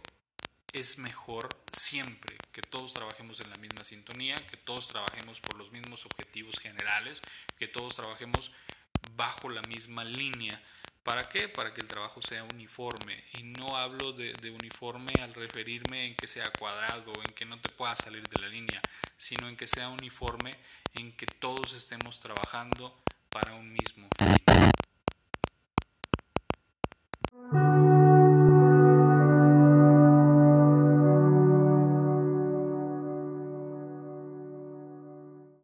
es 0.75 0.99
mejor 0.99 1.49
siempre 1.73 2.37
que 2.53 2.61
todos 2.61 2.93
trabajemos 2.93 3.41
en 3.41 3.49
la 3.49 3.57
misma 3.57 3.83
sintonía, 3.83 4.37
que 4.51 4.59
todos 4.59 4.89
trabajemos 4.89 5.41
por 5.41 5.57
los 5.57 5.73
mismos 5.73 6.05
objetivos 6.05 6.61
generales, 6.61 7.23
que 7.57 7.67
todos 7.67 7.97
trabajemos 7.97 8.51
bajo 9.17 9.49
la 9.49 9.63
misma 9.63 10.05
línea. 10.05 10.63
¿Para 11.03 11.23
qué? 11.23 11.49
Para 11.49 11.73
que 11.73 11.81
el 11.81 11.89
trabajo 11.89 12.21
sea 12.21 12.45
uniforme. 12.45 13.25
Y 13.39 13.45
no 13.45 13.79
hablo 13.79 14.13
de, 14.13 14.35
uniforme 14.51 15.15
al 15.23 15.33
referirme 15.33 16.09
en 16.09 16.15
que 16.15 16.27
sea 16.27 16.53
cuadrado, 16.59 17.15
en 17.27 17.35
que 17.35 17.47
no 17.47 17.59
te 17.59 17.71
pueda 17.71 17.97
salir 17.97 18.23
de 18.29 18.43
la 18.43 18.49
línea, 18.49 18.83
sino 19.17 19.49
en 19.49 19.57
que 19.57 19.67
sea 19.67 19.89
uniforme, 19.89 20.51
en 20.93 21.17
que 21.17 21.25
todos 21.25 21.73
estemos 21.73 22.21
trabajando 22.21 23.03
para 23.31 23.55
un 23.55 23.73
mismo. 23.73 24.09